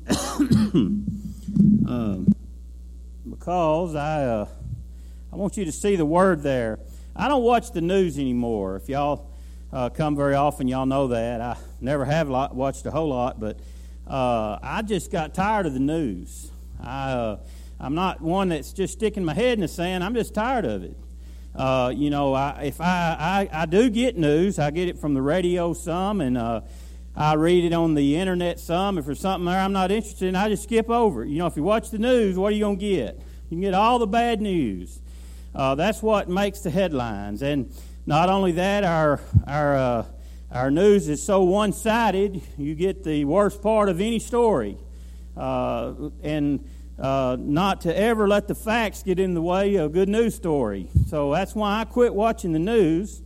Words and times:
uh, 1.88 2.16
because 3.30 3.94
I 3.94 4.24
uh, 4.24 4.48
I 5.32 5.36
want 5.36 5.56
you 5.56 5.64
to 5.66 5.72
see 5.72 5.94
the 5.94 6.04
word 6.04 6.42
there. 6.42 6.80
I 7.14 7.28
don't 7.28 7.44
watch 7.44 7.70
the 7.70 7.80
news 7.80 8.18
anymore. 8.18 8.74
If 8.74 8.88
y'all 8.88 9.29
uh, 9.72 9.90
come 9.90 10.16
very 10.16 10.34
often. 10.34 10.68
Y'all 10.68 10.86
know 10.86 11.08
that. 11.08 11.40
I 11.40 11.56
never 11.80 12.04
have 12.04 12.28
lot, 12.28 12.54
watched 12.54 12.86
a 12.86 12.90
whole 12.90 13.08
lot, 13.08 13.38
but 13.38 13.58
uh, 14.06 14.58
I 14.62 14.82
just 14.82 15.10
got 15.10 15.34
tired 15.34 15.66
of 15.66 15.74
the 15.74 15.80
news. 15.80 16.50
I, 16.82 17.12
uh, 17.12 17.38
I'm 17.78 17.94
not 17.94 18.20
one 18.20 18.48
that's 18.48 18.72
just 18.72 18.94
sticking 18.94 19.24
my 19.24 19.34
head 19.34 19.54
in 19.54 19.60
the 19.60 19.68
sand. 19.68 20.02
I'm 20.02 20.14
just 20.14 20.34
tired 20.34 20.64
of 20.64 20.82
it. 20.82 20.96
Uh, 21.54 21.92
you 21.94 22.10
know, 22.10 22.34
I, 22.34 22.62
if 22.64 22.80
I, 22.80 23.48
I, 23.52 23.62
I 23.62 23.66
do 23.66 23.90
get 23.90 24.16
news, 24.16 24.58
I 24.58 24.70
get 24.70 24.88
it 24.88 24.98
from 24.98 25.14
the 25.14 25.22
radio 25.22 25.72
some, 25.72 26.20
and 26.20 26.38
uh, 26.38 26.60
I 27.16 27.34
read 27.34 27.64
it 27.64 27.72
on 27.72 27.94
the 27.94 28.16
internet 28.16 28.60
some. 28.60 28.98
If 28.98 29.06
there's 29.06 29.20
something 29.20 29.46
there 29.46 29.58
I'm 29.58 29.72
not 29.72 29.90
interested 29.90 30.28
in, 30.28 30.36
I 30.36 30.48
just 30.48 30.64
skip 30.64 30.90
over. 30.90 31.24
You 31.24 31.38
know, 31.38 31.46
if 31.46 31.56
you 31.56 31.62
watch 31.62 31.90
the 31.90 31.98
news, 31.98 32.36
what 32.36 32.52
are 32.52 32.56
you 32.56 32.64
going 32.64 32.78
to 32.78 32.88
get? 32.88 33.16
You 33.48 33.56
can 33.56 33.60
get 33.60 33.74
all 33.74 33.98
the 33.98 34.06
bad 34.06 34.40
news. 34.40 35.00
Uh, 35.54 35.74
that's 35.74 36.02
what 36.02 36.28
makes 36.28 36.60
the 36.60 36.70
headlines. 36.70 37.42
And 37.42 37.72
not 38.06 38.28
only 38.28 38.52
that, 38.52 38.84
our, 38.84 39.20
our, 39.46 39.76
uh, 39.76 40.04
our 40.50 40.70
news 40.70 41.08
is 41.08 41.22
so 41.24 41.42
one 41.44 41.72
sided, 41.72 42.40
you 42.56 42.74
get 42.74 43.04
the 43.04 43.24
worst 43.24 43.62
part 43.62 43.88
of 43.88 44.00
any 44.00 44.18
story. 44.18 44.78
Uh, 45.36 46.10
and 46.22 46.64
uh, 46.98 47.36
not 47.38 47.82
to 47.82 47.96
ever 47.96 48.28
let 48.28 48.48
the 48.48 48.54
facts 48.54 49.02
get 49.02 49.18
in 49.18 49.34
the 49.34 49.42
way 49.42 49.76
of 49.76 49.90
a 49.90 49.94
good 49.94 50.08
news 50.08 50.34
story. 50.34 50.88
So 51.06 51.32
that's 51.32 51.54
why 51.54 51.80
I 51.80 51.84
quit 51.84 52.14
watching 52.14 52.52
the 52.52 52.58
news. 52.58 53.22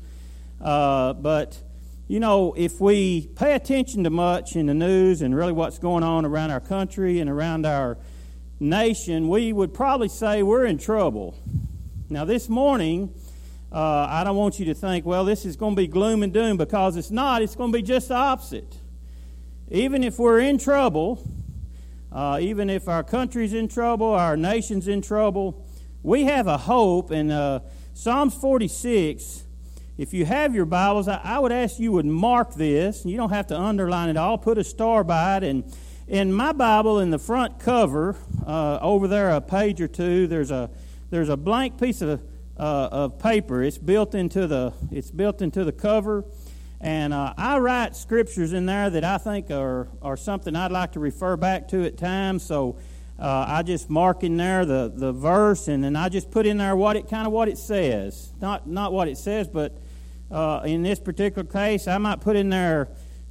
Uh, 0.60 1.12
but, 1.12 1.60
you 2.06 2.20
know, 2.20 2.54
if 2.56 2.80
we 2.80 3.26
pay 3.26 3.54
attention 3.54 4.04
to 4.04 4.10
much 4.10 4.54
in 4.54 4.66
the 4.66 4.74
news 4.74 5.22
and 5.22 5.34
really 5.34 5.52
what's 5.52 5.78
going 5.78 6.04
on 6.04 6.24
around 6.24 6.50
our 6.50 6.60
country 6.60 7.20
and 7.20 7.28
around 7.28 7.66
our 7.66 7.98
nation, 8.60 9.28
we 9.28 9.52
would 9.52 9.74
probably 9.74 10.08
say 10.08 10.42
we're 10.42 10.66
in 10.66 10.78
trouble. 10.78 11.36
Now, 12.10 12.24
this 12.24 12.48
morning, 12.48 13.12
uh, 13.74 14.06
I 14.08 14.22
don't 14.22 14.36
want 14.36 14.60
you 14.60 14.66
to 14.66 14.74
think, 14.74 15.04
well, 15.04 15.24
this 15.24 15.44
is 15.44 15.56
going 15.56 15.74
to 15.74 15.76
be 15.76 15.88
gloom 15.88 16.22
and 16.22 16.32
doom 16.32 16.56
because 16.56 16.96
it's 16.96 17.10
not. 17.10 17.42
It's 17.42 17.56
going 17.56 17.72
to 17.72 17.76
be 17.76 17.82
just 17.82 18.06
the 18.06 18.14
opposite. 18.14 18.76
Even 19.68 20.04
if 20.04 20.16
we're 20.16 20.38
in 20.38 20.58
trouble, 20.58 21.26
uh, 22.12 22.38
even 22.40 22.70
if 22.70 22.86
our 22.86 23.02
country's 23.02 23.52
in 23.52 23.66
trouble, 23.66 24.06
our 24.06 24.36
nation's 24.36 24.86
in 24.86 25.02
trouble, 25.02 25.66
we 26.04 26.22
have 26.22 26.46
a 26.46 26.56
hope. 26.56 27.10
And 27.10 27.32
uh, 27.32 27.60
Psalms 27.94 28.36
46, 28.36 29.42
if 29.98 30.14
you 30.14 30.24
have 30.24 30.54
your 30.54 30.66
Bibles, 30.66 31.08
I, 31.08 31.20
I, 31.24 31.40
would 31.40 31.50
ask 31.50 31.80
you 31.80 31.90
would 31.90 32.06
mark 32.06 32.54
this. 32.54 33.04
You 33.04 33.16
don't 33.16 33.30
have 33.30 33.48
to 33.48 33.58
underline 33.58 34.08
it 34.08 34.16
all. 34.16 34.38
Put 34.38 34.56
a 34.56 34.62
star 34.62 35.02
by 35.02 35.38
it. 35.38 35.42
And 35.42 35.64
in 36.06 36.32
my 36.32 36.52
Bible, 36.52 37.00
in 37.00 37.10
the 37.10 37.18
front 37.18 37.58
cover, 37.58 38.14
uh, 38.46 38.78
over 38.80 39.08
there, 39.08 39.30
a 39.30 39.40
page 39.40 39.80
or 39.80 39.88
two, 39.88 40.28
there's 40.28 40.52
a 40.52 40.70
there's 41.10 41.28
a 41.28 41.36
blank 41.36 41.80
piece 41.80 42.00
of 42.02 42.20
uh, 42.56 42.88
of 42.90 43.18
paper. 43.18 43.62
It's 43.62 43.78
built 43.78 44.14
into 44.14 44.46
the 44.46 44.72
it's 44.90 45.10
built 45.10 45.42
into 45.42 45.64
the 45.64 45.72
cover, 45.72 46.24
and 46.80 47.12
uh, 47.12 47.34
I 47.36 47.58
write 47.58 47.96
scriptures 47.96 48.52
in 48.52 48.66
there 48.66 48.90
that 48.90 49.04
I 49.04 49.18
think 49.18 49.50
are 49.50 49.88
are 50.02 50.16
something 50.16 50.54
I'd 50.54 50.72
like 50.72 50.92
to 50.92 51.00
refer 51.00 51.36
back 51.36 51.68
to 51.68 51.84
at 51.84 51.96
times. 51.96 52.44
So 52.44 52.76
uh, 53.18 53.44
I 53.48 53.62
just 53.62 53.90
mark 53.90 54.22
in 54.22 54.36
there 54.36 54.64
the 54.64 54.92
the 54.94 55.12
verse, 55.12 55.68
and 55.68 55.82
then 55.84 55.96
I 55.96 56.08
just 56.08 56.30
put 56.30 56.46
in 56.46 56.58
there 56.58 56.76
what 56.76 56.96
it 56.96 57.08
kind 57.08 57.26
of 57.26 57.32
what 57.32 57.48
it 57.48 57.58
says. 57.58 58.32
Not 58.40 58.66
not 58.66 58.92
what 58.92 59.08
it 59.08 59.18
says, 59.18 59.48
but 59.48 59.76
uh, 60.30 60.62
in 60.64 60.82
this 60.82 61.00
particular 61.00 61.44
case, 61.44 61.88
I 61.88 61.98
might 61.98 62.20
put 62.20 62.36
in 62.36 62.50
there 62.50 62.88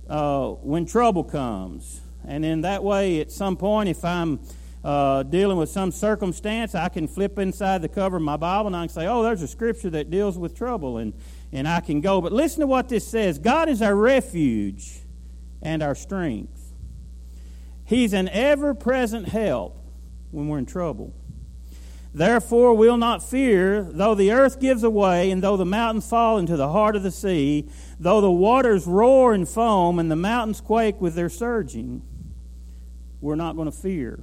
uh, 0.09 0.49
when 0.49 0.85
trouble 0.85 1.23
comes, 1.23 2.01
and 2.27 2.43
then 2.43 2.61
that 2.61 2.83
way, 2.83 3.19
at 3.21 3.31
some 3.31 3.55
point, 3.55 3.89
if 3.89 4.03
I'm 4.03 4.39
uh, 4.83 5.23
dealing 5.23 5.57
with 5.57 5.69
some 5.69 5.91
circumstance, 5.91 6.75
I 6.75 6.89
can 6.89 7.07
flip 7.07 7.39
inside 7.39 7.81
the 7.81 7.89
cover 7.89 8.17
of 8.17 8.23
my 8.23 8.35
Bible 8.35 8.67
and 8.67 8.75
I 8.75 8.81
can 8.81 8.89
say, 8.89 9.07
oh, 9.07 9.23
there's 9.23 9.41
a 9.41 9.47
scripture 9.47 9.89
that 9.91 10.09
deals 10.09 10.37
with 10.37 10.55
trouble, 10.55 10.97
and, 10.97 11.13
and 11.51 11.67
I 11.67 11.79
can 11.79 12.01
go. 12.01 12.19
But 12.19 12.33
listen 12.33 12.59
to 12.61 12.67
what 12.67 12.89
this 12.89 13.07
says 13.07 13.39
God 13.39 13.69
is 13.69 13.81
our 13.81 13.95
refuge 13.95 14.99
and 15.61 15.81
our 15.81 15.95
strength. 15.95 16.73
He's 17.85 18.13
an 18.13 18.27
ever 18.29 18.73
present 18.73 19.29
help 19.29 19.77
when 20.31 20.47
we're 20.47 20.57
in 20.59 20.65
trouble. 20.65 21.13
Therefore, 22.13 22.75
we'll 22.75 22.97
not 22.97 23.27
fear, 23.27 23.81
though 23.81 24.13
the 24.13 24.31
earth 24.31 24.59
gives 24.59 24.83
away, 24.83 25.31
and 25.31 25.41
though 25.41 25.57
the 25.57 25.65
mountains 25.65 26.07
fall 26.07 26.37
into 26.37 26.55
the 26.55 26.69
heart 26.69 26.95
of 26.95 27.01
the 27.01 27.09
sea, 27.09 27.69
though 27.99 28.21
the 28.21 28.31
waters 28.31 28.85
roar 28.85 29.33
and 29.33 29.49
foam, 29.49 29.97
and 29.97 30.11
the 30.11 30.15
mountains 30.15 30.61
quake 30.61 31.01
with 31.01 31.15
their 31.15 31.29
surging. 31.29 32.03
We're 33.19 33.35
not 33.35 33.55
going 33.55 33.71
to 33.71 33.75
fear. 33.75 34.19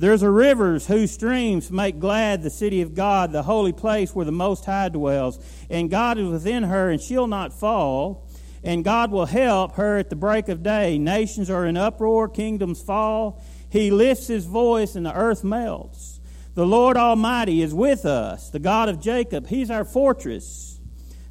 There's 0.00 0.22
a 0.22 0.30
rivers 0.30 0.86
whose 0.86 1.10
streams 1.10 1.70
make 1.70 1.98
glad 1.98 2.42
the 2.42 2.48
city 2.48 2.80
of 2.80 2.94
God, 2.94 3.32
the 3.32 3.42
holy 3.42 3.74
place 3.74 4.14
where 4.14 4.24
the 4.24 4.32
Most 4.32 4.64
High 4.64 4.88
dwells. 4.88 5.38
And 5.68 5.90
God 5.90 6.16
is 6.16 6.26
within 6.26 6.62
her, 6.62 6.88
and 6.88 6.98
she'll 6.98 7.26
not 7.26 7.52
fall. 7.52 8.26
And 8.64 8.82
God 8.82 9.10
will 9.10 9.26
help 9.26 9.74
her 9.74 9.98
at 9.98 10.08
the 10.08 10.16
break 10.16 10.48
of 10.48 10.62
day. 10.62 10.96
Nations 10.96 11.50
are 11.50 11.66
in 11.66 11.76
uproar, 11.76 12.30
kingdoms 12.30 12.80
fall. 12.80 13.44
He 13.68 13.90
lifts 13.90 14.26
his 14.26 14.46
voice, 14.46 14.96
and 14.96 15.04
the 15.04 15.14
earth 15.14 15.44
melts. 15.44 16.18
The 16.54 16.64
Lord 16.64 16.96
Almighty 16.96 17.60
is 17.60 17.74
with 17.74 18.06
us, 18.06 18.48
the 18.48 18.58
God 18.58 18.88
of 18.88 19.02
Jacob. 19.02 19.48
He's 19.48 19.70
our 19.70 19.84
fortress. 19.84 20.69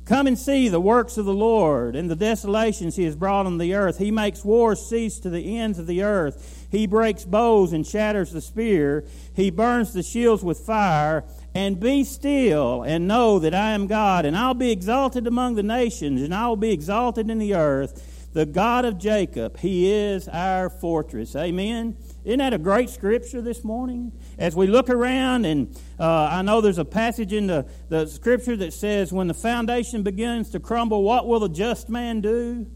Come 0.10 0.26
and 0.26 0.40
see 0.40 0.70
the 0.70 0.82
works 0.82 1.20
of 1.20 1.26
the 1.26 1.36
Lord 1.36 1.96
and 1.96 2.10
the 2.10 2.16
desolations 2.16 2.96
he 2.96 3.04
has 3.04 3.16
brought 3.16 3.46
on 3.46 3.60
the 3.60 3.76
earth. 3.76 4.00
He 4.00 4.10
makes 4.10 4.44
wars 4.44 4.84
cease 4.84 5.20
to 5.20 5.30
the 5.30 5.60
ends 5.60 5.78
of 5.78 5.86
the 5.86 6.02
earth. 6.02 6.66
He 6.72 6.88
breaks 6.88 7.26
bows 7.26 7.74
and 7.74 7.86
shatters 7.86 8.32
the 8.32 8.42
spear. 8.42 9.06
He 9.36 9.52
burns 9.52 9.94
the 9.94 10.02
shields 10.02 10.44
with 10.44 10.58
fire. 10.58 11.26
And 11.54 11.80
be 11.80 12.04
still 12.04 12.82
and 12.82 13.08
know 13.08 13.38
that 13.38 13.54
I 13.54 13.74
am 13.74 13.86
God, 13.86 14.26
and 14.26 14.36
I'll 14.36 14.56
be 14.56 14.72
exalted 14.72 15.28
among 15.28 15.54
the 15.54 15.64
nations, 15.64 16.24
and 16.24 16.34
I 16.34 16.48
will 16.48 16.56
be 16.56 16.72
exalted 16.72 17.30
in 17.30 17.38
the 17.38 17.54
earth. 17.54 18.30
The 18.34 18.48
God 18.48 18.86
of 18.86 18.98
Jacob, 18.98 19.60
He 19.60 19.92
is 19.92 20.28
our 20.28 20.72
fortress. 20.72 21.36
Amen. 21.36 21.98
Isn't 22.26 22.40
that 22.40 22.54
a 22.54 22.58
great 22.58 22.90
scripture 22.90 23.42
this 23.42 23.64
morning? 23.64 24.12
As 24.38 24.54
we 24.54 24.68
look 24.68 24.90
around, 24.90 25.46
and 25.46 25.74
uh, 25.98 26.28
I 26.32 26.42
know 26.42 26.60
there's 26.60 26.78
a 26.78 26.86
passage 26.86 27.32
in 27.32 27.48
the, 27.48 27.66
the 27.88 28.08
scripture 28.08 28.58
that 28.58 28.74
says, 28.74 29.14
When 29.14 29.28
the 29.28 29.34
foundation 29.34 30.04
begins 30.04 30.50
to 30.50 30.60
crumble, 30.60 31.04
what 31.04 31.28
will 31.28 31.40
the 31.40 31.48
just 31.48 31.88
man 31.88 32.20
do? 32.20 32.68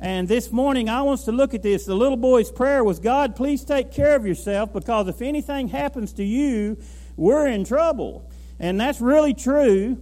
And 0.00 0.28
this 0.28 0.50
morning, 0.50 0.88
I 0.88 1.02
want 1.02 1.20
us 1.20 1.24
to 1.26 1.32
look 1.32 1.52
at 1.52 1.62
this. 1.62 1.84
The 1.84 1.94
little 1.94 2.16
boy's 2.16 2.50
prayer 2.50 2.84
was, 2.84 2.98
God, 2.98 3.36
please 3.36 3.64
take 3.64 3.92
care 3.92 4.16
of 4.16 4.26
yourself 4.26 4.72
because 4.72 5.08
if 5.08 5.20
anything 5.20 5.68
happens 5.68 6.14
to 6.14 6.24
you, 6.24 6.78
we're 7.16 7.48
in 7.48 7.64
trouble. 7.64 8.30
And 8.58 8.80
that's 8.80 9.00
really 9.02 9.34
true. 9.34 9.98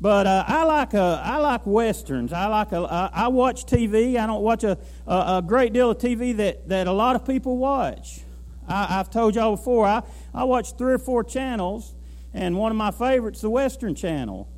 But 0.00 0.26
uh, 0.26 0.44
I 0.46 0.64
like 0.64 0.94
uh, 0.94 1.20
I 1.22 1.38
like 1.38 1.66
westerns. 1.66 2.32
I 2.32 2.46
like 2.46 2.72
a, 2.72 2.78
I, 2.78 3.24
I 3.24 3.28
watch 3.28 3.66
TV. 3.66 4.16
I 4.16 4.26
don't 4.26 4.42
watch 4.42 4.64
a, 4.64 4.78
a, 5.06 5.38
a, 5.38 5.42
great 5.44 5.72
deal 5.72 5.90
of 5.90 5.98
TV 5.98 6.36
that, 6.36 6.68
that 6.68 6.86
a 6.86 6.92
lot 6.92 7.16
of 7.16 7.26
people 7.26 7.58
watch. 7.58 8.20
I, 8.68 8.86
have 8.86 9.10
told 9.10 9.34
y'all 9.34 9.56
before, 9.56 9.86
I, 9.86 10.02
I 10.34 10.44
watch 10.44 10.76
three 10.76 10.92
or 10.92 10.98
four 10.98 11.24
channels, 11.24 11.94
and 12.34 12.56
one 12.56 12.70
of 12.70 12.76
my 12.76 12.90
favorites, 12.90 13.40
the 13.40 13.50
Western 13.50 13.94
Channel. 13.94 14.48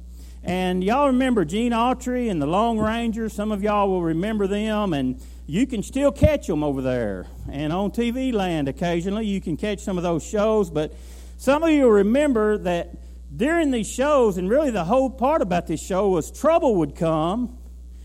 And 0.42 0.82
y'all 0.82 1.08
remember 1.08 1.44
Gene 1.44 1.72
Autry 1.72 2.30
and 2.30 2.40
the 2.40 2.46
Lone 2.46 2.78
Rangers. 2.78 3.32
Some 3.34 3.52
of 3.52 3.62
y'all 3.62 3.88
will 3.88 4.02
remember 4.02 4.46
them, 4.46 4.94
and 4.94 5.20
you 5.46 5.66
can 5.66 5.82
still 5.82 6.10
catch 6.10 6.46
them 6.46 6.64
over 6.64 6.80
there. 6.80 7.26
And 7.50 7.72
on 7.72 7.90
TV 7.90 8.32
land, 8.32 8.68
occasionally, 8.68 9.26
you 9.26 9.40
can 9.40 9.56
catch 9.56 9.80
some 9.80 9.96
of 9.96 10.02
those 10.02 10.26
shows. 10.26 10.70
But 10.70 10.94
some 11.36 11.62
of 11.62 11.70
you 11.70 11.88
remember 11.88 12.56
that 12.58 12.96
during 13.36 13.70
these 13.70 13.88
shows, 13.88 14.38
and 14.38 14.48
really 14.48 14.70
the 14.70 14.84
whole 14.84 15.10
part 15.10 15.42
about 15.42 15.66
this 15.66 15.84
show 15.84 16.08
was 16.08 16.30
trouble 16.30 16.76
would 16.76 16.96
come. 16.96 17.58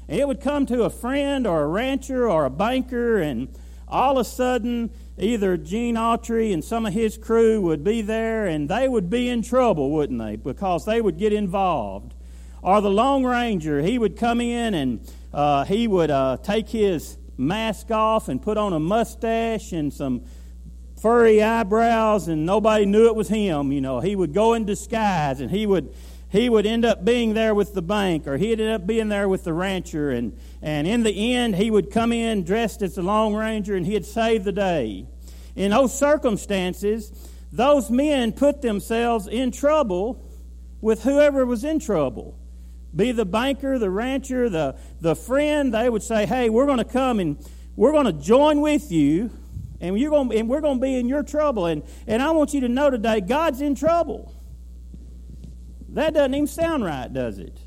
And 0.07 0.19
it 0.19 0.27
would 0.27 0.41
come 0.41 0.65
to 0.67 0.83
a 0.83 0.89
friend 0.89 1.47
or 1.47 1.63
a 1.63 1.67
rancher 1.67 2.29
or 2.29 2.45
a 2.45 2.49
banker, 2.49 3.17
and 3.17 3.47
all 3.87 4.17
of 4.17 4.27
a 4.27 4.29
sudden, 4.29 4.91
either 5.17 5.57
Gene 5.57 5.95
Autry 5.95 6.53
and 6.53 6.63
some 6.63 6.85
of 6.85 6.93
his 6.93 7.17
crew 7.17 7.61
would 7.61 7.83
be 7.83 8.01
there 8.01 8.45
and 8.45 8.67
they 8.69 8.87
would 8.87 9.09
be 9.09 9.29
in 9.29 9.41
trouble, 9.41 9.91
wouldn't 9.91 10.19
they? 10.19 10.35
Because 10.35 10.85
they 10.85 11.01
would 11.01 11.17
get 11.17 11.31
involved. 11.31 12.13
Or 12.61 12.81
the 12.81 12.89
Lone 12.89 13.23
Ranger, 13.23 13.81
he 13.81 13.97
would 13.97 14.17
come 14.17 14.41
in 14.41 14.73
and 14.73 15.11
uh, 15.33 15.65
he 15.65 15.87
would 15.87 16.11
uh, 16.11 16.37
take 16.43 16.69
his 16.69 17.17
mask 17.37 17.91
off 17.91 18.27
and 18.27 18.41
put 18.41 18.57
on 18.57 18.73
a 18.73 18.79
mustache 18.79 19.71
and 19.71 19.93
some 19.93 20.23
furry 21.01 21.43
eyebrows 21.43 22.27
and 22.27 22.45
nobody 22.45 22.85
knew 22.85 23.05
it 23.05 23.15
was 23.15 23.27
him. 23.27 23.71
You 23.71 23.81
know, 23.81 23.99
he 23.99 24.15
would 24.15 24.33
go 24.33 24.53
in 24.53 24.65
disguise 24.65 25.39
and 25.39 25.51
he 25.51 25.65
would 25.65 25.93
he 26.35 26.49
would 26.49 26.65
end 26.65 26.85
up 26.85 27.05
being 27.05 27.33
there 27.33 27.55
with 27.55 27.73
the 27.73 27.81
bank 27.81 28.27
or 28.27 28.37
he'd 28.37 28.59
end 28.59 28.69
up 28.71 28.87
being 28.87 29.09
there 29.09 29.29
with 29.29 29.43
the 29.43 29.53
rancher. 29.53 30.09
And, 30.11 30.37
and 30.61 30.87
in 30.87 31.03
the 31.03 31.33
end, 31.33 31.55
he 31.55 31.71
would 31.71 31.91
come 31.91 32.11
in 32.11 32.43
dressed 32.43 32.81
as 32.81 32.95
the 32.95 33.01
Lone 33.01 33.33
Ranger 33.33 33.75
and 33.75 33.85
he'd 33.85 34.05
save 34.05 34.43
the 34.43 34.51
day. 34.51 35.07
In 35.55 35.71
those 35.71 35.97
circumstances, 35.97 37.11
those 37.51 37.89
men 37.89 38.33
put 38.33 38.61
themselves 38.61 39.27
in 39.27 39.51
trouble 39.51 40.21
with 40.81 41.03
whoever 41.03 41.45
was 41.45 41.63
in 41.63 41.79
trouble. 41.79 42.37
Be 42.95 43.11
the 43.11 43.25
banker, 43.25 43.79
the 43.79 43.89
rancher, 43.89 44.49
the, 44.49 44.77
the 45.01 45.15
friend, 45.15 45.73
they 45.73 45.89
would 45.89 46.03
say, 46.03 46.25
Hey, 46.25 46.49
we're 46.49 46.65
going 46.65 46.77
to 46.77 46.85
come 46.85 47.19
and 47.19 47.37
we're 47.75 47.91
going 47.91 48.05
to 48.05 48.13
join 48.13 48.61
with 48.61 48.91
you, 48.91 49.31
and, 49.81 49.99
you're 49.99 50.09
going, 50.09 50.33
and 50.33 50.47
we're 50.47 50.61
going 50.61 50.77
to 50.77 50.81
be 50.81 50.95
in 50.95 51.09
your 51.09 51.23
trouble. 51.23 51.65
And, 51.65 51.83
and 52.07 52.21
I 52.21 52.31
want 52.31 52.53
you 52.53 52.61
to 52.61 52.69
know 52.69 52.89
today, 52.89 53.19
God's 53.19 53.59
in 53.59 53.75
trouble. 53.75 54.33
That 55.95 56.13
doesn't 56.13 56.35
even 56.35 56.47
sound 56.47 56.83
right, 56.83 57.11
does 57.11 57.39
it? 57.39 57.57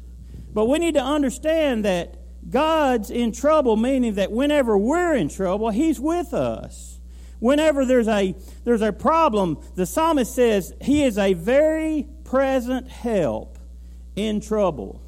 But 0.53 0.67
we 0.67 0.79
need 0.79 0.95
to 0.95 1.03
understand 1.03 1.87
that 1.87 2.15
God's 2.51 3.11
in 3.11 3.33
trouble, 3.33 3.75
meaning 3.75 4.15
that 4.15 4.31
whenever 4.31 4.77
we're 4.77 5.15
in 5.15 5.31
trouble, 5.31 5.71
He's 5.71 5.99
with 5.99 6.35
us. 6.35 7.01
Whenever 7.39 7.87
there's 7.87 8.07
a, 8.07 8.35
there's 8.65 8.83
a 8.83 8.93
problem, 8.93 9.59
the 9.77 9.87
psalmist 9.87 10.35
says 10.35 10.75
He 10.83 11.05
is 11.05 11.17
a 11.17 11.33
very 11.33 12.07
present 12.25 12.89
help 12.89 13.59
in 14.15 14.43
trouble. 14.43 15.01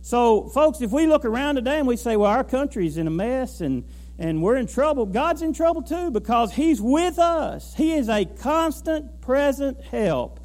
So, 0.00 0.48
folks, 0.48 0.80
if 0.80 0.92
we 0.92 1.08
look 1.08 1.24
around 1.24 1.56
today 1.56 1.78
and 1.78 1.88
we 1.88 1.96
say, 1.96 2.16
well, 2.16 2.30
our 2.30 2.44
country's 2.44 2.98
in 2.98 3.08
a 3.08 3.10
mess 3.10 3.60
and, 3.60 3.84
and 4.16 4.44
we're 4.44 4.56
in 4.56 4.68
trouble, 4.68 5.06
God's 5.06 5.42
in 5.42 5.52
trouble 5.52 5.82
too 5.82 6.12
because 6.12 6.52
He's 6.52 6.80
with 6.80 7.18
us. 7.18 7.74
He 7.74 7.94
is 7.94 8.08
a 8.08 8.26
constant, 8.26 9.20
present 9.20 9.82
help 9.82 10.38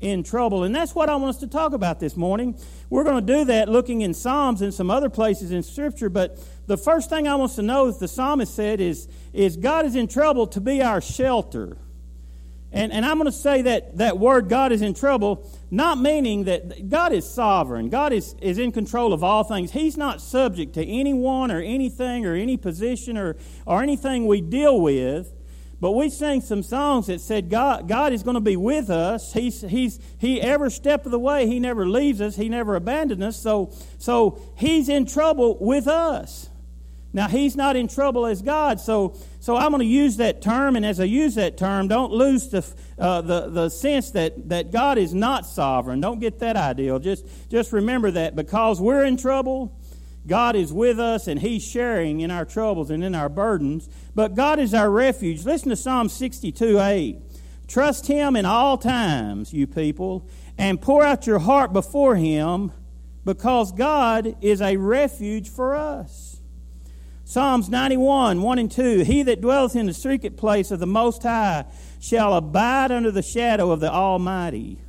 in 0.00 0.22
trouble. 0.22 0.64
And 0.64 0.74
that's 0.74 0.94
what 0.94 1.08
I 1.08 1.16
want 1.16 1.36
us 1.36 1.40
to 1.40 1.46
talk 1.46 1.72
about 1.72 2.00
this 2.00 2.16
morning. 2.16 2.58
We're 2.88 3.04
going 3.04 3.24
to 3.24 3.32
do 3.32 3.44
that 3.46 3.68
looking 3.68 4.00
in 4.00 4.14
Psalms 4.14 4.62
and 4.62 4.72
some 4.72 4.90
other 4.90 5.10
places 5.10 5.50
in 5.50 5.62
Scripture. 5.62 6.08
But 6.08 6.38
the 6.66 6.76
first 6.76 7.10
thing 7.10 7.28
I 7.28 7.34
want 7.34 7.50
us 7.50 7.56
to 7.56 7.62
know, 7.62 7.88
as 7.88 7.98
the 7.98 8.08
psalmist 8.08 8.54
said, 8.54 8.80
is, 8.80 9.08
is 9.32 9.56
God 9.56 9.84
is 9.84 9.96
in 9.96 10.08
trouble 10.08 10.46
to 10.48 10.60
be 10.60 10.82
our 10.82 11.00
shelter. 11.00 11.76
And, 12.72 12.92
and 12.92 13.04
I'm 13.04 13.18
going 13.18 13.26
to 13.26 13.32
say 13.32 13.62
that, 13.62 13.98
that 13.98 14.18
word, 14.18 14.48
God 14.48 14.70
is 14.70 14.80
in 14.80 14.94
trouble, 14.94 15.50
not 15.70 15.98
meaning 15.98 16.44
that 16.44 16.88
God 16.88 17.12
is 17.12 17.28
sovereign. 17.28 17.88
God 17.88 18.12
is, 18.12 18.36
is 18.40 18.58
in 18.58 18.70
control 18.70 19.12
of 19.12 19.24
all 19.24 19.42
things. 19.42 19.72
He's 19.72 19.96
not 19.96 20.20
subject 20.20 20.74
to 20.74 20.86
anyone 20.86 21.50
or 21.50 21.60
anything 21.60 22.24
or 22.24 22.34
any 22.34 22.56
position 22.56 23.18
or, 23.18 23.36
or 23.66 23.82
anything 23.82 24.26
we 24.26 24.40
deal 24.40 24.80
with. 24.80 25.32
But 25.80 25.92
we 25.92 26.10
sang 26.10 26.42
some 26.42 26.62
songs 26.62 27.06
that 27.06 27.22
said 27.22 27.48
God, 27.48 27.88
God 27.88 28.12
is 28.12 28.22
going 28.22 28.34
to 28.34 28.40
be 28.40 28.56
with 28.56 28.90
us. 28.90 29.32
He's, 29.32 29.62
he's, 29.62 29.98
he 30.18 30.40
every 30.40 30.70
step 30.70 31.06
of 31.06 31.12
the 31.12 31.18
way, 31.18 31.46
He 31.46 31.58
never 31.58 31.88
leaves 31.88 32.20
us. 32.20 32.36
He 32.36 32.48
never 32.50 32.76
abandons 32.76 33.22
us. 33.22 33.36
So, 33.36 33.72
so 33.98 34.40
He's 34.56 34.88
in 34.90 35.06
trouble 35.06 35.56
with 35.58 35.88
us. 35.88 36.50
Now, 37.12 37.26
he's 37.26 37.56
not 37.56 37.74
in 37.74 37.88
trouble 37.88 38.24
as 38.24 38.40
God, 38.40 38.78
so, 38.78 39.16
so 39.40 39.56
I'm 39.56 39.70
going 39.70 39.80
to 39.80 39.86
use 39.86 40.18
that 40.18 40.40
term, 40.40 40.76
and 40.76 40.86
as 40.86 41.00
I 41.00 41.04
use 41.04 41.34
that 41.34 41.56
term, 41.56 41.88
don't 41.88 42.12
lose 42.12 42.48
the, 42.48 42.64
uh, 42.98 43.20
the, 43.20 43.48
the 43.48 43.68
sense 43.68 44.12
that, 44.12 44.48
that 44.50 44.70
God 44.70 44.96
is 44.96 45.12
not 45.12 45.44
sovereign. 45.44 46.00
Don't 46.00 46.20
get 46.20 46.38
that 46.38 46.54
idea. 46.54 46.96
Just, 47.00 47.26
just 47.50 47.72
remember 47.72 48.12
that 48.12 48.36
because 48.36 48.80
we're 48.80 49.04
in 49.04 49.16
trouble, 49.16 49.76
God 50.26 50.54
is 50.54 50.72
with 50.72 51.00
us, 51.00 51.26
and 51.26 51.40
He's 51.40 51.62
sharing 51.62 52.20
in 52.20 52.30
our 52.30 52.44
troubles 52.44 52.90
and 52.90 53.02
in 53.02 53.14
our 53.14 53.28
burdens. 53.28 53.88
But 54.14 54.34
God 54.34 54.58
is 54.58 54.74
our 54.74 54.90
refuge. 54.90 55.44
Listen 55.44 55.70
to 55.70 55.76
Psalm 55.76 56.08
62 56.08 56.78
8. 56.78 57.18
Trust 57.66 58.06
Him 58.06 58.36
in 58.36 58.44
all 58.44 58.76
times, 58.76 59.52
you 59.52 59.66
people, 59.66 60.28
and 60.58 60.80
pour 60.80 61.04
out 61.04 61.26
your 61.26 61.38
heart 61.38 61.72
before 61.72 62.16
Him 62.16 62.72
because 63.24 63.72
God 63.72 64.36
is 64.40 64.60
a 64.60 64.76
refuge 64.76 65.48
for 65.48 65.74
us. 65.74 66.40
Psalms 67.24 67.68
91, 67.68 68.42
1 68.42 68.58
and 68.58 68.70
2. 68.70 69.04
He 69.04 69.22
that 69.22 69.40
dwelleth 69.40 69.76
in 69.76 69.86
the 69.86 69.94
secret 69.94 70.36
place 70.36 70.72
of 70.72 70.80
the 70.80 70.86
Most 70.86 71.22
High 71.22 71.64
shall 72.00 72.34
abide 72.34 72.90
under 72.90 73.12
the 73.12 73.22
shadow 73.22 73.70
of 73.70 73.78
the 73.78 73.90
Almighty. 73.90 74.80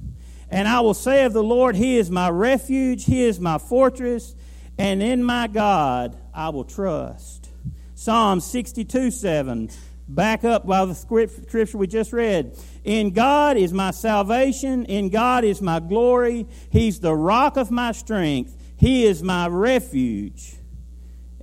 And 0.50 0.68
I 0.68 0.80
will 0.80 0.96
say 0.96 1.24
of 1.24 1.34
the 1.34 1.44
Lord, 1.44 1.76
He 1.76 1.98
is 1.98 2.10
my 2.10 2.30
refuge, 2.30 3.06
He 3.06 3.22
is 3.24 3.40
my 3.40 3.60
fortress, 3.60 4.34
and 4.82 5.04
in 5.04 5.24
my 5.24 5.46
God 5.46 6.18
I 6.34 6.50
will 6.50 6.64
trust. 6.64 7.50
Psalm 7.94 8.40
62, 8.40 9.12
7. 9.12 9.70
Back 10.08 10.44
up 10.44 10.66
by 10.66 10.84
the 10.86 10.96
scripture 10.96 11.78
we 11.78 11.86
just 11.86 12.12
read. 12.12 12.58
In 12.84 13.12
God 13.12 13.58
is 13.58 13.72
my 13.72 13.92
salvation, 13.92 14.86
in 14.86 15.10
God 15.10 15.44
is 15.44 15.62
my 15.62 15.80
glory. 15.80 16.48
He's 16.72 17.00
the 17.00 17.14
rock 17.14 17.58
of 17.58 17.70
my 17.70 17.92
strength, 17.92 18.58
He 18.76 19.06
is 19.06 19.22
my 19.22 19.48
refuge 19.48 20.56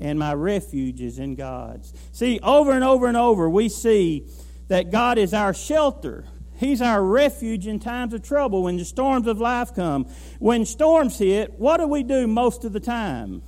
and 0.00 0.18
my 0.18 0.34
refuge 0.34 1.00
is 1.00 1.18
in 1.18 1.34
God's. 1.34 1.92
See, 2.12 2.40
over 2.42 2.72
and 2.72 2.84
over 2.84 3.06
and 3.06 3.16
over, 3.16 3.48
we 3.48 3.68
see 3.68 4.28
that 4.66 4.90
God 4.90 5.16
is 5.16 5.32
our 5.32 5.54
shelter. 5.54 6.24
He's 6.58 6.82
our 6.82 7.02
refuge 7.02 7.68
in 7.68 7.78
times 7.78 8.12
of 8.12 8.22
trouble 8.22 8.64
when 8.64 8.78
the 8.78 8.84
storms 8.84 9.28
of 9.28 9.38
life 9.38 9.72
come. 9.74 10.06
When 10.40 10.66
storms 10.66 11.16
hit, 11.18 11.58
what 11.58 11.76
do 11.76 11.86
we 11.86 12.02
do 12.02 12.26
most 12.26 12.64
of 12.64 12.72
the 12.72 12.80
time? 12.80 13.42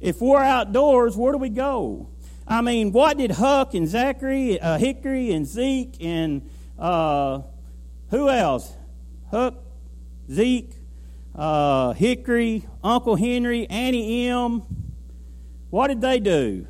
If 0.00 0.20
we're 0.20 0.42
outdoors, 0.42 1.16
where 1.16 1.30
do 1.30 1.38
we 1.38 1.50
go? 1.50 2.08
I 2.48 2.60
mean, 2.60 2.90
what 2.90 3.18
did 3.18 3.30
Huck 3.30 3.74
and 3.74 3.86
Zachary, 3.86 4.60
uh, 4.60 4.76
Hickory 4.76 5.30
and 5.30 5.46
Zeke 5.46 5.96
and 6.00 6.50
uh, 6.76 7.42
who 8.10 8.28
else? 8.28 8.74
Huck, 9.30 9.54
Zeke, 10.28 10.72
uh, 11.36 11.92
Hickory, 11.92 12.66
Uncle 12.82 13.14
Henry, 13.14 13.68
Auntie 13.68 14.26
Em, 14.26 14.62
what 15.70 15.86
did 15.86 16.00
they 16.00 16.18
do? 16.18 16.66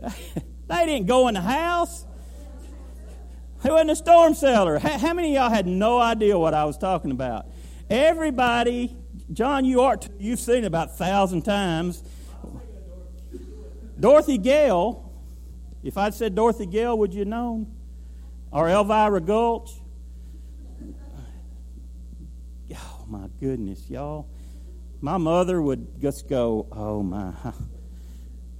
they 0.00 0.86
didn't 0.86 1.06
go 1.06 1.28
in 1.28 1.34
the 1.34 1.40
house. 1.40 2.04
Went 3.70 3.80
in 3.82 3.86
the 3.88 3.96
storm 3.96 4.34
cellar. 4.34 4.78
How 4.78 5.12
many 5.12 5.36
of 5.36 5.42
y'all 5.42 5.50
had 5.50 5.66
no 5.66 5.98
idea 5.98 6.38
what 6.38 6.54
I 6.54 6.64
was 6.64 6.78
talking 6.78 7.10
about? 7.10 7.46
Everybody, 7.90 8.96
John, 9.32 9.64
you 9.64 9.82
are 9.82 9.98
you've 10.18 10.40
seen 10.40 10.64
it 10.64 10.66
about 10.66 10.88
a 10.88 10.92
thousand 10.92 11.42
times. 11.42 12.02
Dorothy 13.98 14.38
Gale. 14.38 15.02
If 15.82 15.96
I'd 15.96 16.14
said 16.14 16.34
Dorothy 16.34 16.66
Gale, 16.66 16.98
would 16.98 17.12
you 17.12 17.20
have 17.20 17.28
known? 17.28 17.72
Or 18.50 18.68
Elvira 18.68 19.20
Gulch? 19.20 19.70
Oh 22.74 23.04
my 23.08 23.28
goodness, 23.38 23.88
y'all 23.88 24.28
my 25.00 25.18
mother 25.18 25.60
would 25.60 26.00
just 26.00 26.28
go, 26.28 26.66
"Oh 26.72 27.02
my." 27.02 27.32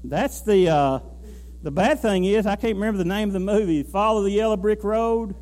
That's 0.04 0.42
the 0.42 0.68
uh, 0.68 0.98
the 1.66 1.72
bad 1.72 1.98
thing 1.98 2.24
is 2.24 2.46
I 2.46 2.54
can't 2.54 2.76
remember 2.76 2.98
the 2.98 3.04
name 3.04 3.28
of 3.28 3.32
the 3.32 3.40
movie. 3.40 3.82
Follow 3.82 4.22
the 4.22 4.30
Yellow 4.30 4.56
Brick 4.56 4.84
Road, 4.84 5.34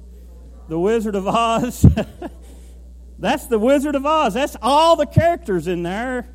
The 0.68 0.78
Wizard 0.78 1.16
of 1.16 1.28
Oz. 1.28 1.84
That's 3.18 3.46
the 3.46 3.58
Wizard 3.58 3.94
of 3.94 4.06
Oz. 4.06 4.32
That's 4.32 4.56
all 4.62 4.96
the 4.96 5.04
characters 5.04 5.66
in 5.66 5.82
there. 5.82 6.26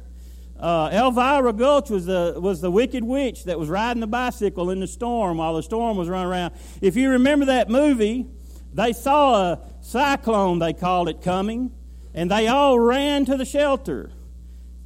Uh, 0.60 0.91
Elvira 0.93 1.53
Gulch 1.53 1.89
was 1.89 2.05
the 2.05 2.36
was 2.38 2.62
the 2.62 2.69
wicked 2.69 3.03
witch 3.03 3.46
that 3.46 3.58
was 3.58 3.67
riding 3.67 4.00
the 4.00 4.05
bicycle 4.05 4.69
in 4.69 4.79
the 4.79 4.86
storm 4.86 5.39
while 5.39 5.55
the 5.55 5.63
storm 5.63 5.98
was 5.98 6.08
running 6.08 6.27
around. 6.27 6.53
If 6.81 6.96
you 6.96 7.10
remember 7.10 7.46
that 7.46 7.67
movie, 7.67 8.27
they 8.72 8.93
saw 8.93 9.53
a 9.53 9.60
cyclone 9.81 10.60
they 10.60 10.74
called 10.74 11.10
it 11.10 11.24
coming, 11.24 11.72
and 12.13 12.29
they 12.29 12.48
all 12.48 12.79
ran 12.79 13.25
to 13.25 13.36
the 13.36 13.46
shelter 13.46 14.12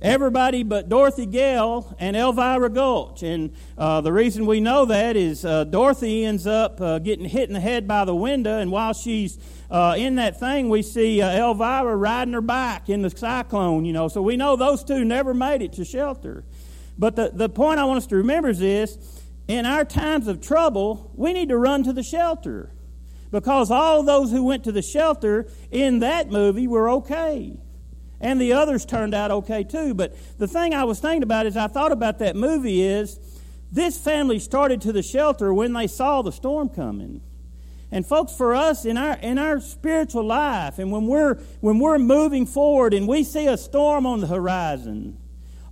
everybody 0.04 0.64
but 0.64 0.90
Dorothy 0.90 1.26
Gale 1.26 1.96
and 1.98 2.18
Elvira 2.18 2.70
Gulch. 2.70 3.24
And 3.24 3.56
uh, 3.78 4.02
the 4.02 4.12
reason 4.12 4.46
we 4.46 4.60
know 4.60 4.84
that 4.86 5.16
is 5.16 5.46
uh, 5.46 5.64
Dorothy 5.64 6.26
ends 6.26 6.46
up 6.46 6.82
uh, 6.82 7.00
getting 7.00 7.26
hit 7.26 7.48
in 7.48 7.54
the 7.54 7.62
head 7.62 7.88
by 7.88 8.04
the 8.04 8.14
window, 8.14 8.60
and 8.60 8.72
while 8.72 8.94
she's 8.94 9.40
uh, 9.72 9.96
in 9.98 10.16
that 10.16 10.40
thing, 10.40 10.70
we 10.70 10.82
see 10.82 11.22
uh, 11.22 11.32
Elvira 11.32 11.96
riding 11.96 12.34
her 12.34 12.42
bike 12.42 12.90
in 12.90 13.02
the 13.02 13.10
cyclone, 13.10 13.86
you 13.86 13.94
know. 13.94 14.10
So 14.10 14.22
we 14.22 14.36
know 14.36 14.56
those 14.56 14.84
two 14.84 15.06
never 15.06 15.34
made 15.34 15.62
it 15.62 15.74
to 15.74 15.86
shelter. 15.86 16.44
But 17.00 17.16
the, 17.16 17.32
the 17.34 17.50
point 17.50 17.80
I 17.80 17.86
want 17.86 17.98
us 17.98 18.08
to 18.08 18.18
remember 18.18 18.50
is 18.50 18.60
this 18.60 18.98
in 19.48 19.66
our 19.66 19.84
times 19.86 20.28
of 20.28 20.42
trouble, 20.42 21.12
we 21.16 21.34
need 21.34 21.50
to 21.50 21.58
run 21.58 21.84
to 21.84 21.94
the 21.94 22.04
shelter. 22.04 22.72
Because 23.32 23.72
all 23.72 24.04
those 24.04 24.30
who 24.30 24.44
went 24.44 24.64
to 24.66 24.72
the 24.72 24.84
shelter 24.84 25.48
in 25.72 26.00
that 26.00 26.30
movie 26.30 26.68
were 26.68 26.88
okay 26.92 27.58
and 28.24 28.40
the 28.40 28.54
others 28.54 28.86
turned 28.86 29.14
out 29.14 29.30
okay 29.30 29.64
too. 29.64 29.94
But 29.94 30.16
the 30.40 30.48
thing 30.48 30.74
I 30.74 30.86
was 30.86 31.00
thinking 31.00 31.24
about 31.24 31.46
as 31.46 31.58
I 31.58 31.68
thought 31.68 31.92
about 31.92 32.20
that 32.20 32.36
movie 32.36 32.82
is 32.82 33.20
this 33.72 34.00
family 34.00 34.40
started 34.40 34.82
to 34.82 34.94
the 34.94 35.04
shelter 35.04 35.54
when 35.54 35.74
they 35.74 35.88
saw 35.88 36.22
the 36.22 36.32
storm 36.32 36.70
coming. 36.70 37.22
And 37.92 38.08
folks, 38.08 38.36
for 38.36 38.56
us 38.56 38.86
in 38.86 38.98
our 38.98 39.18
in 39.18 39.38
our 39.38 39.60
spiritual 39.60 40.26
life, 40.26 40.80
and 40.80 40.92
when 40.92 41.06
we're 41.06 41.36
when 41.60 41.78
we're 41.80 42.00
moving 42.00 42.48
forward 42.48 42.94
and 42.94 43.08
we 43.08 43.24
see 43.24 43.46
a 43.46 43.58
storm 43.58 44.06
on 44.06 44.22
the 44.22 44.28
horizon, 44.28 45.18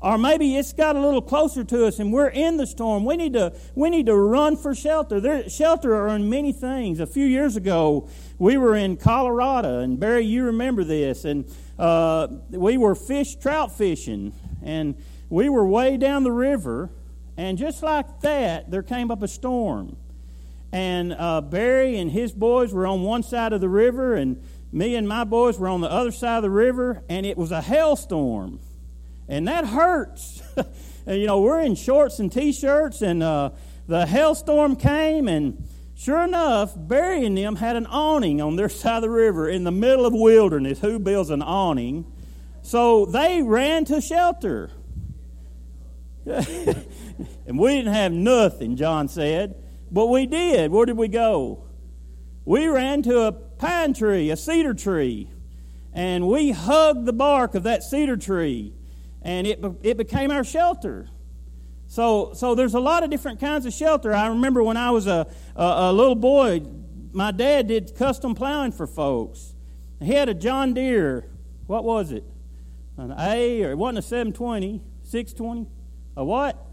or 0.02 0.18
maybe 0.18 0.56
it's 0.58 0.74
got 0.74 0.96
a 0.96 1.00
little 1.00 1.22
closer 1.22 1.64
to 1.64 1.86
us 1.86 2.00
and 2.00 2.12
we're 2.12 2.28
in 2.28 2.58
the 2.58 2.66
storm. 2.66 3.06
We 3.06 3.18
need 3.18 3.34
to, 3.34 3.54
we 3.76 3.90
need 3.90 4.08
to 4.08 4.16
run 4.16 4.58
for 4.58 4.74
shelter. 4.74 5.20
There, 5.20 5.48
shelter 5.48 5.96
are 5.96 6.10
in 6.10 6.30
many 6.30 6.52
things. 6.52 7.00
A 7.00 7.06
few 7.06 7.26
years 7.26 7.56
ago, 7.56 8.10
we 8.40 8.58
were 8.58 8.76
in 8.76 8.98
Colorado, 8.98 9.80
and 9.80 10.00
Barry, 10.00 10.26
you 10.26 10.46
remember 10.46 10.84
this, 10.84 11.24
and 11.24 11.46
uh, 11.80 12.28
we 12.50 12.78
were 12.78 12.96
fish, 12.96 13.36
trout 13.36 13.76
fishing, 13.78 14.34
and 14.64 14.96
we 15.30 15.50
were 15.50 15.66
way 15.66 15.98
down 15.98 16.24
the 16.24 16.32
river, 16.32 16.90
and 17.38 17.58
just 17.58 17.82
like 17.84 18.22
that, 18.22 18.70
there 18.70 18.84
came 18.84 19.12
up 19.12 19.22
a 19.24 19.28
storm. 19.28 19.96
And 20.72 21.14
uh, 21.14 21.42
Barry 21.42 21.98
and 21.98 22.12
his 22.12 22.32
boys 22.32 22.74
were 22.74 22.88
on 22.88 23.02
one 23.02 23.24
side 23.24 23.54
of 23.54 23.62
the 23.62 23.70
river, 23.70 24.16
and 24.16 24.42
me 24.72 24.96
and 24.96 25.08
my 25.08 25.24
boys 25.24 25.60
were 25.60 25.68
on 25.68 25.82
the 25.82 25.92
other 25.92 26.12
side 26.12 26.38
of 26.38 26.44
the 26.44 26.50
river, 26.50 27.04
and 27.10 27.26
it 27.26 27.38
was 27.38 27.52
a 27.52 27.62
hailstorm 27.62 28.60
and 29.32 29.48
that 29.48 29.66
hurts. 29.66 30.42
you 31.08 31.26
know, 31.26 31.40
we're 31.40 31.62
in 31.62 31.74
shorts 31.74 32.20
and 32.20 32.32
t-shirts, 32.32 33.02
and 33.02 33.24
uh, 33.24 33.52
the 33.88 34.06
hailstorm 34.06 34.76
came, 34.76 35.30
and 35.30 35.64
sure 36.02 36.24
enough, 36.24 36.74
Barry 36.76 37.26
and 37.26 37.38
them 37.38 37.58
had 37.58 37.76
an 37.76 37.86
awning 37.86 38.42
on 38.42 38.56
their 38.56 38.70
side 38.82 38.98
of 38.98 39.02
the 39.04 39.10
river 39.10 39.50
in 39.50 39.64
the 39.64 39.72
middle 39.72 40.06
of 40.06 40.14
wilderness. 40.14 40.80
Who 40.80 41.00
builds 41.00 41.30
an 41.30 41.42
awning? 41.42 42.12
So 42.62 43.06
they 43.06 43.42
ran 43.42 43.86
to 43.86 44.02
shelter. 44.02 44.72
and 46.26 47.58
we 47.58 47.76
didn't 47.76 47.94
have 47.94 48.12
nothing, 48.12 48.76
John 48.76 49.08
said, 49.08 49.56
but 49.92 50.08
we 50.08 50.26
did. 50.28 50.72
Where 50.72 50.86
did 50.86 50.98
we 50.98 51.08
go? 51.08 51.66
We 52.46 52.68
ran 52.68 53.02
to 53.04 53.22
a 53.22 53.32
pine 53.32 53.94
tree, 53.94 54.30
a 54.30 54.38
cedar 54.38 54.74
tree, 54.74 55.30
and 55.94 56.28
we 56.28 56.52
hugged 56.52 57.06
the 57.06 57.14
bark 57.14 57.56
of 57.56 57.64
that 57.64 57.84
cedar 57.84 58.18
tree 58.18 58.74
and 59.22 59.46
it, 59.46 59.64
it 59.84 59.98
became 59.98 60.32
our 60.32 60.44
shelter. 60.44 61.08
So, 61.92 62.32
so 62.34 62.56
there's 62.56 62.74
a 62.74 62.80
lot 62.80 63.04
of 63.04 63.10
different 63.10 63.42
kinds 63.42 63.66
of 63.66 63.74
shelter. 63.74 64.14
I 64.14 64.28
remember 64.28 64.64
when 64.64 64.78
I 64.78 64.92
was 64.92 65.08
a, 65.08 65.28
a, 65.58 65.64
a 65.64 65.92
little 65.92 66.16
boy, 66.16 66.62
my 67.12 67.32
dad 67.32 67.68
did 67.68 67.98
custom 67.98 68.34
plowing 68.34 68.72
for 68.72 68.88
folks. 68.88 69.56
He 70.02 70.14
had 70.14 70.30
a 70.30 70.34
John 70.34 70.74
Deere, 70.74 71.26
what 71.68 71.84
was 71.84 72.14
it? 72.14 72.24
An 72.96 73.14
A, 73.20 73.64
or 73.64 73.72
it 73.72 73.78
wasn't 73.78 73.98
a 73.98 74.02
720, 74.04 74.82
620? 75.04 75.68
A 76.16 76.24
what? 76.24 76.66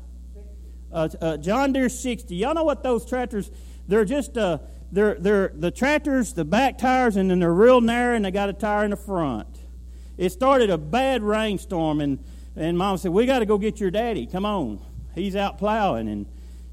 A, 0.92 1.36
John 1.36 1.72
Deere 1.72 1.88
60. 1.88 2.36
Y'all 2.36 2.54
know 2.54 2.62
what 2.62 2.84
those 2.84 3.04
tractors, 3.04 3.50
they're 3.88 4.04
just, 4.04 4.38
uh, 4.38 4.58
they're, 4.92 5.16
they're 5.16 5.50
the 5.52 5.72
tractors, 5.72 6.32
the 6.34 6.44
back 6.44 6.78
tires, 6.78 7.16
and 7.16 7.28
then 7.28 7.40
they're 7.40 7.52
real 7.52 7.80
narrow, 7.80 8.14
and 8.14 8.24
they 8.24 8.30
got 8.30 8.50
a 8.50 8.52
tire 8.52 8.84
in 8.84 8.92
the 8.92 8.96
front. 8.96 9.48
It 10.16 10.30
started 10.30 10.70
a 10.70 10.78
bad 10.78 11.24
rainstorm, 11.24 12.00
and 12.00 12.20
and 12.54 12.76
mom 12.76 12.98
said, 12.98 13.12
We 13.12 13.24
got 13.26 13.38
to 13.38 13.46
go 13.46 13.56
get 13.56 13.80
your 13.80 13.90
daddy. 13.90 14.26
Come 14.26 14.44
on. 14.44 14.80
He's 15.14 15.36
out 15.36 15.58
plowing. 15.58 16.08
And 16.08 16.26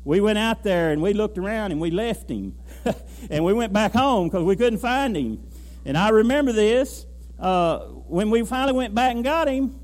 we 0.03 0.19
went 0.19 0.37
out 0.37 0.63
there 0.63 0.91
and 0.91 1.01
we 1.01 1.13
looked 1.13 1.37
around 1.37 1.71
and 1.71 1.81
we 1.81 1.91
left 1.91 2.29
him. 2.29 2.55
and 3.29 3.43
we 3.43 3.53
went 3.53 3.73
back 3.73 3.93
home 3.93 4.27
because 4.27 4.43
we 4.43 4.55
couldn't 4.55 4.79
find 4.79 5.15
him. 5.15 5.43
And 5.85 5.97
I 5.97 6.09
remember 6.09 6.51
this. 6.51 7.05
Uh, 7.39 7.79
when 8.07 8.29
we 8.29 8.43
finally 8.45 8.73
went 8.73 8.95
back 8.95 9.13
and 9.13 9.23
got 9.23 9.47
him, 9.47 9.79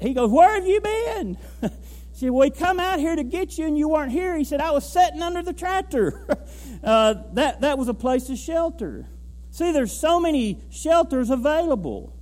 he 0.00 0.14
goes, 0.14 0.30
Where 0.30 0.54
have 0.54 0.66
you 0.66 0.80
been? 0.80 1.38
She 2.16 2.20
said, 2.20 2.30
We 2.30 2.48
come 2.48 2.80
out 2.80 2.98
here 2.98 3.14
to 3.14 3.22
get 3.22 3.58
you 3.58 3.66
and 3.66 3.76
you 3.76 3.90
weren't 3.90 4.10
here. 4.10 4.38
He 4.38 4.44
said, 4.44 4.62
I 4.62 4.70
was 4.70 4.90
sitting 4.90 5.20
under 5.20 5.42
the 5.42 5.52
tractor. 5.52 6.26
uh, 6.82 7.14
that, 7.34 7.60
that 7.60 7.76
was 7.76 7.88
a 7.88 7.94
place 7.94 8.30
of 8.30 8.38
shelter. 8.38 9.06
See, 9.50 9.70
there's 9.70 9.92
so 9.92 10.18
many 10.18 10.62
shelters 10.70 11.28
available. 11.28 12.16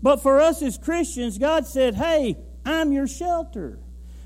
But 0.00 0.22
for 0.22 0.38
us 0.38 0.62
as 0.62 0.78
Christians, 0.78 1.38
God 1.38 1.66
said, 1.66 1.96
Hey, 1.96 2.36
I'm 2.64 2.92
your 2.92 3.08
shelter. 3.08 3.80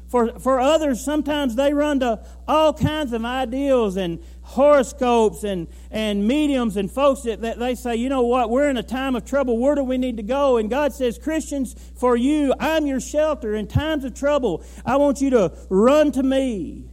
For, 0.09 0.39
for 0.39 0.59
others, 0.59 1.05
sometimes 1.05 1.55
they 1.55 1.75
run 1.75 2.01
to 2.01 2.25
all 2.47 2.73
kinds 2.73 3.13
of 3.13 3.25
ideals 3.27 3.97
and 3.99 4.21
horoscopes 4.41 5.45
and, 5.45 5.69
and 5.91 6.27
mediums 6.27 6.79
and 6.79 6.91
folks 6.91 7.23
that, 7.23 7.43
that 7.43 7.59
they 7.59 7.75
say, 7.75 7.97
you 7.97 8.09
know 8.09 8.23
what, 8.23 8.49
we're 8.49 8.71
in 8.71 8.79
a 8.79 8.83
time 8.83 9.17
of 9.17 9.27
trouble. 9.27 9.59
Where 9.59 9.75
do 9.75 9.85
we 9.85 9.99
need 9.99 10.17
to 10.17 10.23
go? 10.23 10.57
And 10.57 10.71
God 10.71 10.95
says, 10.95 11.19
Christians, 11.19 11.77
for 11.97 12.17
you, 12.17 12.55
I'm 12.59 12.87
your 12.87 13.01
shelter. 13.01 13.55
In 13.55 13.67
times 13.67 14.05
of 14.05 14.15
trouble, 14.15 14.65
I 14.87 14.97
want 14.97 15.21
you 15.21 15.29
to 15.31 15.53
run 15.69 16.11
to 16.13 16.23
me. 16.23 16.87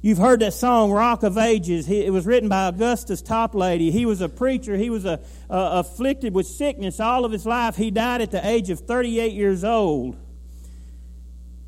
You've 0.00 0.18
heard 0.18 0.40
that 0.40 0.54
song, 0.54 0.90
Rock 0.90 1.22
of 1.22 1.38
Ages. 1.38 1.88
it 1.88 2.12
was 2.12 2.26
written 2.26 2.48
by 2.48 2.66
Augustus 2.66 3.22
Toplady. 3.22 3.92
He 3.92 4.06
was 4.06 4.20
a 4.20 4.28
preacher. 4.28 4.76
He 4.76 4.90
was 4.90 5.04
a, 5.04 5.20
afflicted 5.48 6.34
with 6.34 6.46
sickness 6.46 6.98
all 6.98 7.24
of 7.24 7.30
his 7.30 7.46
life. 7.46 7.76
He 7.76 7.92
died 7.92 8.22
at 8.22 8.32
the 8.32 8.44
age 8.44 8.70
of 8.70 8.80
38 8.80 9.32
years 9.32 9.62
old. 9.62 10.16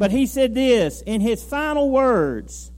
But 0.01 0.13
he 0.13 0.25
said 0.25 0.55
this 0.55 1.03
in 1.03 1.21
his 1.21 1.45
final 1.45 1.91
words. 1.91 2.73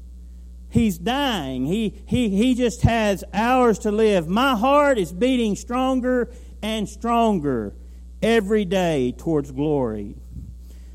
He's 0.70 0.98
dying. 0.98 1.66
He, 1.66 2.02
he, 2.04 2.30
he 2.30 2.56
just 2.56 2.82
has 2.82 3.22
hours 3.32 3.78
to 3.80 3.92
live. 3.92 4.26
My 4.26 4.56
heart 4.56 4.98
is 4.98 5.12
beating 5.12 5.54
stronger 5.54 6.32
and 6.62 6.88
stronger 6.88 7.74
every 8.20 8.64
day 8.64 9.14
towards 9.16 9.52
glory. 9.52 10.16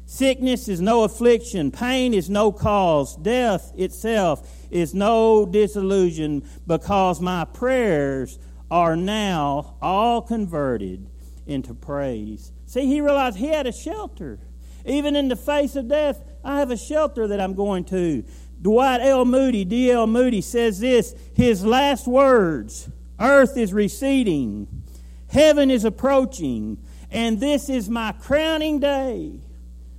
Sickness 0.06 0.68
is 0.68 0.82
no 0.82 1.06
affliction. 1.06 1.72
Pain 1.72 2.14
is 2.14 2.30
no 2.30 2.52
cause. 2.52 3.16
Death 3.16 3.72
itself 3.78 4.68
is 4.70 4.94
no 4.94 5.46
disillusion 5.46 6.46
because 6.68 7.22
my 7.22 7.46
prayers 7.46 8.38
are 8.70 8.98
now 8.98 9.78
all 9.82 10.22
converted 10.22 11.10
into 11.46 11.74
praise. 11.74 12.52
See, 12.66 12.86
he 12.86 13.00
realized 13.00 13.38
he 13.38 13.48
had 13.48 13.66
a 13.66 13.72
shelter. 13.72 14.40
Even 14.88 15.16
in 15.16 15.28
the 15.28 15.36
face 15.36 15.76
of 15.76 15.88
death, 15.88 16.22
I 16.44 16.60
have 16.60 16.72
a 16.72 16.78
shelter 16.78 17.28
that 17.28 17.42
I'm 17.42 17.54
going 17.54 17.84
to. 17.86 18.24
Dwight 18.62 19.02
L. 19.02 19.26
Moody, 19.26 19.66
D.L. 19.66 20.08
Moody 20.08 20.42
says 20.42 20.80
this 20.80 21.14
his 21.36 21.64
last 21.64 22.08
words 22.08 22.90
Earth 23.20 23.58
is 23.58 23.74
receding, 23.74 24.68
heaven 25.28 25.70
is 25.70 25.86
approaching, 25.86 26.78
and 27.12 27.40
this 27.40 27.70
is 27.70 27.90
my 27.90 28.14
crowning 28.14 28.80
day. 28.80 29.42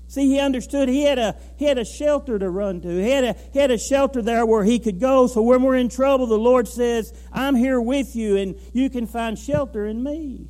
See, 0.08 0.26
he 0.26 0.40
understood 0.40 0.88
he 0.88 1.02
had 1.02 1.18
a 1.18 1.36
he 1.56 1.66
had 1.66 1.76
a 1.76 1.84
shelter 1.84 2.38
to 2.38 2.48
run 2.48 2.80
to. 2.80 2.88
He 2.88 3.10
had 3.10 3.24
a 3.24 3.36
he 3.52 3.58
had 3.58 3.70
a 3.70 3.78
shelter 3.78 4.22
there 4.22 4.46
where 4.46 4.64
he 4.64 4.78
could 4.78 4.98
go. 4.98 5.26
So 5.26 5.42
when 5.42 5.62
we're 5.62 5.76
in 5.76 5.90
trouble, 5.90 6.26
the 6.26 6.38
Lord 6.38 6.66
says, 6.66 7.12
"I'm 7.30 7.54
here 7.54 7.80
with 7.80 8.16
you, 8.16 8.38
and 8.38 8.54
you 8.72 8.88
can 8.88 9.06
find 9.06 9.38
shelter 9.38 9.86
in 9.86 10.02
me." 10.02 10.48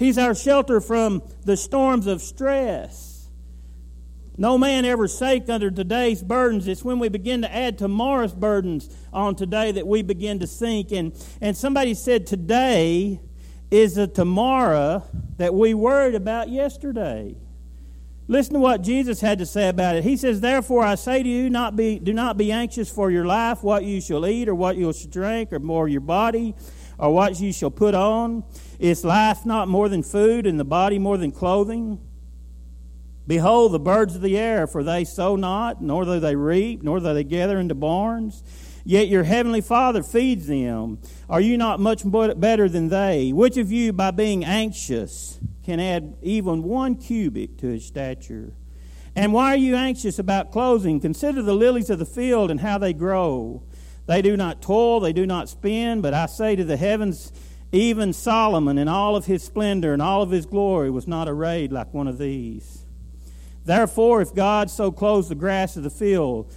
He's 0.00 0.16
our 0.16 0.34
shelter 0.34 0.80
from 0.80 1.22
the 1.44 1.58
storms 1.58 2.06
of 2.06 2.22
stress. 2.22 3.28
No 4.38 4.56
man 4.56 4.86
ever 4.86 5.06
sake 5.06 5.50
under 5.50 5.70
today's 5.70 6.22
burdens. 6.22 6.66
It's 6.66 6.82
when 6.82 6.98
we 6.98 7.10
begin 7.10 7.42
to 7.42 7.54
add 7.54 7.76
tomorrow's 7.76 8.32
burdens 8.32 8.88
on 9.12 9.36
today 9.36 9.72
that 9.72 9.86
we 9.86 10.00
begin 10.00 10.38
to 10.38 10.46
sink. 10.46 10.90
And 10.90 11.12
and 11.42 11.54
somebody 11.54 11.92
said 11.92 12.26
today 12.26 13.20
is 13.70 13.98
a 13.98 14.06
tomorrow 14.06 15.04
that 15.36 15.52
we 15.52 15.74
worried 15.74 16.14
about 16.14 16.48
yesterday. 16.48 17.36
Listen 18.26 18.54
to 18.54 18.60
what 18.60 18.80
Jesus 18.80 19.20
had 19.20 19.38
to 19.40 19.44
say 19.44 19.68
about 19.68 19.96
it. 19.96 20.04
He 20.04 20.16
says, 20.16 20.40
Therefore 20.40 20.82
I 20.82 20.94
say 20.94 21.22
to 21.22 21.28
you, 21.28 21.50
not 21.50 21.76
be, 21.76 21.98
do 21.98 22.14
not 22.14 22.38
be 22.38 22.52
anxious 22.52 22.88
for 22.88 23.10
your 23.10 23.26
life, 23.26 23.62
what 23.62 23.84
you 23.84 24.00
shall 24.00 24.26
eat, 24.26 24.48
or 24.48 24.54
what 24.54 24.76
you 24.76 24.90
shall 24.94 25.10
drink, 25.10 25.52
or 25.52 25.58
more 25.58 25.88
your 25.88 26.00
body, 26.00 26.54
or 26.96 27.12
what 27.12 27.38
you 27.38 27.52
shall 27.52 27.70
put 27.70 27.94
on. 27.94 28.44
Is 28.80 29.04
life 29.04 29.46
not 29.46 29.68
more 29.68 29.88
than 29.88 30.02
food, 30.02 30.44
and 30.44 30.58
the 30.58 30.64
body 30.64 30.98
more 30.98 31.16
than 31.16 31.30
clothing? 31.30 32.00
Behold 33.28 33.70
the 33.70 33.78
birds 33.78 34.16
of 34.16 34.22
the 34.22 34.36
air, 34.36 34.66
for 34.66 34.82
they 34.82 35.04
sow 35.04 35.36
not, 35.36 35.80
nor 35.80 36.04
do 36.04 36.18
they 36.18 36.34
reap, 36.34 36.82
nor 36.82 36.98
do 36.98 37.14
they 37.14 37.22
gather 37.22 37.60
into 37.60 37.76
barns 37.76 38.42
Yet 38.84 39.08
your 39.08 39.24
heavenly 39.24 39.60
Father 39.60 40.02
feeds 40.02 40.46
them. 40.46 40.98
Are 41.28 41.40
you 41.40 41.56
not 41.58 41.80
much 41.80 42.02
better 42.04 42.68
than 42.68 42.88
they? 42.88 43.32
Which 43.32 43.56
of 43.56 43.70
you, 43.70 43.92
by 43.92 44.10
being 44.10 44.44
anxious, 44.44 45.38
can 45.64 45.80
add 45.80 46.16
even 46.22 46.62
one 46.62 46.96
cubit 46.96 47.58
to 47.58 47.68
his 47.68 47.86
stature? 47.86 48.54
And 49.14 49.32
why 49.32 49.52
are 49.52 49.58
you 49.58 49.76
anxious 49.76 50.18
about 50.18 50.52
clothing? 50.52 51.00
Consider 51.00 51.42
the 51.42 51.54
lilies 51.54 51.90
of 51.90 51.98
the 51.98 52.06
field 52.06 52.50
and 52.50 52.60
how 52.60 52.78
they 52.78 52.92
grow. 52.92 53.62
They 54.06 54.22
do 54.22 54.36
not 54.36 54.62
toil, 54.62 55.00
they 55.00 55.12
do 55.12 55.26
not 55.26 55.48
spin, 55.48 56.00
but 56.00 56.14
I 56.14 56.26
say 56.26 56.56
to 56.56 56.64
the 56.64 56.76
heavens, 56.76 57.32
even 57.72 58.12
Solomon 58.12 58.78
in 58.78 58.88
all 58.88 59.16
of 59.16 59.26
his 59.26 59.42
splendor 59.42 59.92
and 59.92 60.02
all 60.02 60.22
of 60.22 60.30
his 60.30 60.46
glory 60.46 60.90
was 60.90 61.06
not 61.06 61.28
arrayed 61.28 61.72
like 61.72 61.94
one 61.94 62.08
of 62.08 62.18
these. 62.18 62.84
Therefore, 63.64 64.22
if 64.22 64.34
God 64.34 64.70
so 64.70 64.90
clothes 64.90 65.28
the 65.28 65.34
grass 65.34 65.76
of 65.76 65.82
the 65.82 65.90
field, 65.90 66.52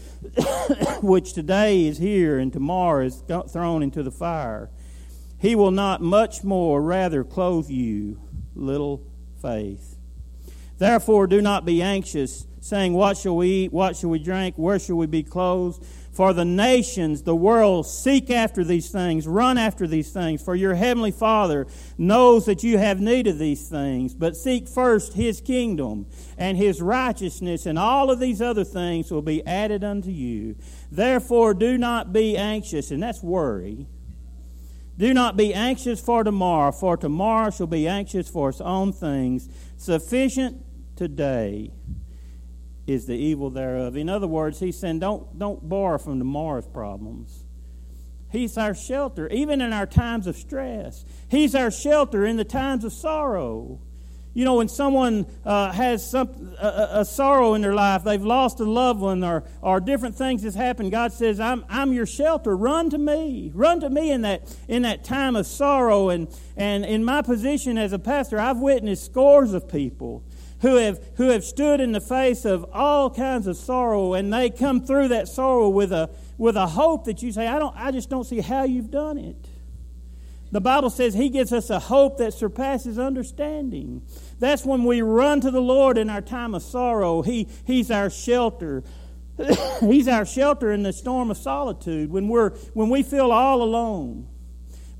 which 1.02 1.34
today 1.34 1.86
is 1.86 1.98
here 1.98 2.40
and 2.40 2.52
tomorrow 2.52 3.06
is 3.06 3.24
thrown 3.50 3.84
into 3.84 4.02
the 4.02 4.12
fire, 4.12 4.70
he 5.38 5.56
will 5.56 5.72
not 5.72 6.02
much 6.02 6.44
more 6.44 6.82
rather 6.82 7.24
clothe 7.24 7.70
you, 7.70 8.20
little 8.56 9.04
faith. 9.42 9.98
Therefore, 10.78 11.28
do 11.28 11.42
not 11.42 11.66
be 11.66 11.82
anxious, 11.82 12.48
saying, 12.62 12.94
What 12.94 13.18
shall 13.18 13.36
we 13.36 13.50
eat? 13.50 13.74
What 13.74 13.98
shall 13.98 14.10
we 14.10 14.20
drink? 14.20 14.56
Where 14.58 14.80
shall 14.80 14.96
we 14.96 15.06
be 15.06 15.22
clothed? 15.22 15.86
For 16.14 16.32
the 16.32 16.46
nations, 16.46 17.24
the 17.24 17.36
world, 17.36 17.88
seek 17.88 18.30
after 18.30 18.64
these 18.64 18.92
things, 18.92 19.28
run 19.28 19.58
after 19.58 19.88
these 19.88 20.12
things. 20.12 20.44
For 20.44 20.56
your 20.56 20.76
heavenly 20.76 21.10
Father 21.10 21.66
knows 21.98 22.46
that 22.46 22.64
you 22.64 22.78
have 22.78 23.02
need 23.02 23.26
of 23.26 23.40
these 23.40 23.68
things. 23.68 24.14
But 24.14 24.38
seek 24.38 24.68
first 24.70 25.14
his 25.14 25.42
kingdom 25.42 26.06
and 26.38 26.56
his 26.56 26.84
righteousness, 26.84 27.66
and 27.66 27.80
all 27.80 28.12
of 28.12 28.20
these 28.20 28.44
other 28.44 28.64
things 28.64 29.10
will 29.10 29.24
be 29.24 29.44
added 29.48 29.84
unto 29.84 30.12
you. 30.12 30.56
Therefore, 30.92 31.56
do 31.56 31.80
not 31.80 32.14
be 32.14 32.38
anxious, 32.38 32.92
and 32.92 33.02
that's 33.02 33.24
worry. 33.24 33.88
Do 34.96 35.16
not 35.16 35.36
be 35.36 35.52
anxious 35.52 36.00
for 36.00 36.24
tomorrow, 36.24 36.72
for 36.72 36.96
tomorrow 36.96 37.50
shall 37.50 37.66
be 37.66 37.88
anxious 37.88 38.30
for 38.30 38.50
its 38.50 38.62
own 38.62 38.94
things. 38.94 39.50
Sufficient 39.78 40.64
today 40.96 41.72
is 42.86 43.06
the 43.06 43.16
evil 43.16 43.50
thereof. 43.50 43.96
In 43.96 44.10
other 44.10 44.28
words, 44.28 44.60
he's 44.60 44.78
saying 44.78 45.00
don't, 45.00 45.38
don't 45.40 45.68
borrow 45.68 45.98
from 45.98 46.20
tomorrow's 46.20 46.68
problems. 46.68 47.44
He's 48.32 48.58
our 48.58 48.74
shelter, 48.74 49.30
even 49.30 49.62
in 49.62 49.72
our 49.72 49.86
times 49.86 50.26
of 50.26 50.36
stress. 50.36 51.06
He's 51.30 51.54
our 51.54 51.70
shelter 51.70 52.26
in 52.26 52.36
the 52.36 52.44
times 52.44 52.84
of 52.84 52.92
sorrow. 52.92 53.80
You 54.34 54.46
know, 54.46 54.56
when 54.56 54.68
someone 54.68 55.28
uh, 55.46 55.72
has 55.72 56.10
some, 56.10 56.56
a, 56.60 56.90
a, 57.02 57.06
sorrow 57.06 57.54
in 57.54 57.62
their 57.62 57.76
life, 57.76 58.04
they've 58.04 58.24
lost 58.24 58.60
a 58.60 58.64
loved 58.64 59.00
one, 59.00 59.24
or, 59.24 59.44
or 59.62 59.80
different 59.80 60.16
things 60.16 60.42
has 60.42 60.56
happened, 60.56 60.92
God 60.92 61.14
says, 61.14 61.40
I'm, 61.40 61.64
I'm 61.70 61.94
your 61.94 62.08
shelter. 62.08 62.58
Run 62.58 62.90
to 62.90 62.98
me. 62.98 63.52
Run 63.54 63.80
to 63.82 63.92
me 63.92 64.10
in 64.10 64.24
that, 64.24 64.52
in 64.68 64.82
that 64.82 65.04
time 65.04 65.36
of 65.36 65.46
sorrow. 65.46 66.10
And, 66.10 66.28
and 66.58 66.84
in 66.84 67.06
my 67.06 67.22
position 67.22 67.78
as 67.78 67.94
a 67.94 68.00
pastor, 68.00 68.40
I've 68.40 68.58
witnessed 68.58 69.06
scores 69.06 69.54
of 69.54 69.70
people 69.70 70.24
who 70.64 70.78
have, 70.78 71.00
who 71.16 71.30
have 71.30 71.44
stood 71.44 71.82
in 71.82 71.92
the 71.92 72.02
face 72.02 72.46
of 72.46 72.66
all 72.72 73.10
kinds 73.10 73.48
of 73.48 73.58
sorrow 73.58 74.14
and 74.14 74.34
they 74.34 74.50
come 74.50 74.82
through 74.82 75.10
that 75.10 75.28
sorrow 75.28 75.68
with 75.68 75.92
a, 75.92 76.10
with 76.38 76.56
a 76.56 76.68
hope 76.68 77.04
that 77.04 77.22
you 77.22 77.34
say, 77.34 77.48
I, 77.48 77.60
don't, 77.60 77.76
I 77.76 77.92
just 77.92 78.10
don't 78.10 78.24
see 78.24 78.40
how 78.40 78.64
you've 78.64 78.90
done 78.90 79.18
it. 79.18 79.50
The 80.54 80.62
Bible 80.62 80.90
says 80.90 81.16
He 81.16 81.28
gives 81.28 81.52
us 81.52 81.70
a 81.70 81.80
hope 81.80 82.18
that 82.20 82.34
surpasses 82.34 82.98
understanding. 82.98 84.04
That's 84.40 84.66
when 84.66 84.86
we 84.86 85.02
run 85.02 85.42
to 85.42 85.52
the 85.52 85.62
Lord 85.62 85.98
in 85.98 86.10
our 86.10 86.22
time 86.22 86.56
of 86.56 86.64
sorrow. 86.64 87.24
He, 87.24 87.50
he's 87.66 87.92
our 87.92 88.10
shelter. 88.10 88.84
he's 89.82 90.08
our 90.08 90.26
shelter 90.26 90.72
in 90.72 90.84
the 90.84 90.94
storm 90.94 91.30
of 91.30 91.38
solitude 91.38 92.10
when, 92.10 92.30
we're, 92.30 92.52
when 92.74 92.90
we 92.90 93.04
feel 93.04 93.32
all 93.32 93.62
alone. 93.62 94.28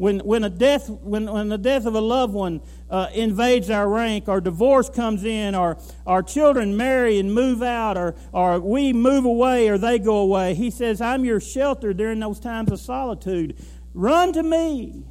When, 0.04 0.20
when, 0.20 0.44
a 0.44 0.50
death, 0.50 0.90
when, 0.90 1.32
when 1.32 1.48
the 1.48 1.58
death 1.58 1.86
of 1.86 1.96
a 1.96 2.02
loved 2.02 2.34
one 2.34 2.60
uh, 2.90 3.08
invades 3.14 3.70
our 3.70 3.88
rank, 3.88 4.28
or 4.28 4.42
divorce 4.42 4.90
comes 4.90 5.24
in, 5.24 5.56
or 5.56 5.78
our 6.06 6.22
children 6.22 6.76
marry 6.76 7.20
and 7.20 7.34
move 7.34 7.64
out, 7.64 7.98
or, 7.98 8.14
or 8.34 8.60
we 8.60 8.92
move 8.92 9.24
away 9.24 9.70
or 9.70 9.78
they 9.78 10.00
go 10.00 10.18
away, 10.18 10.56
he 10.56 10.72
says, 10.72 11.00
I'm 11.00 11.24
your 11.24 11.40
shelter 11.40 11.94
during 11.94 12.20
those 12.20 12.38
times 12.38 12.70
of 12.70 12.82
solitude. 12.82 13.56
Run 13.94 14.34
to 14.34 14.44
me. 14.44 15.06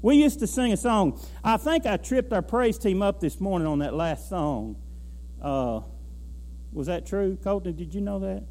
We 0.00 0.16
used 0.16 0.38
to 0.38 0.46
sing 0.46 0.72
a 0.72 0.78
song. 0.78 1.20
I 1.44 1.58
think 1.58 1.84
I 1.84 1.98
tripped 1.98 2.32
our 2.32 2.40
praise 2.40 2.78
team 2.78 3.02
up 3.02 3.20
this 3.20 3.38
morning 3.38 3.68
on 3.68 3.80
that 3.80 3.92
last 3.92 4.30
song. 4.30 4.76
Uh, 5.42 5.82
was 6.72 6.86
that 6.86 7.04
true, 7.04 7.36
Colton? 7.44 7.76
Did 7.76 7.94
you 7.94 8.00
know 8.00 8.20
that? 8.20 8.44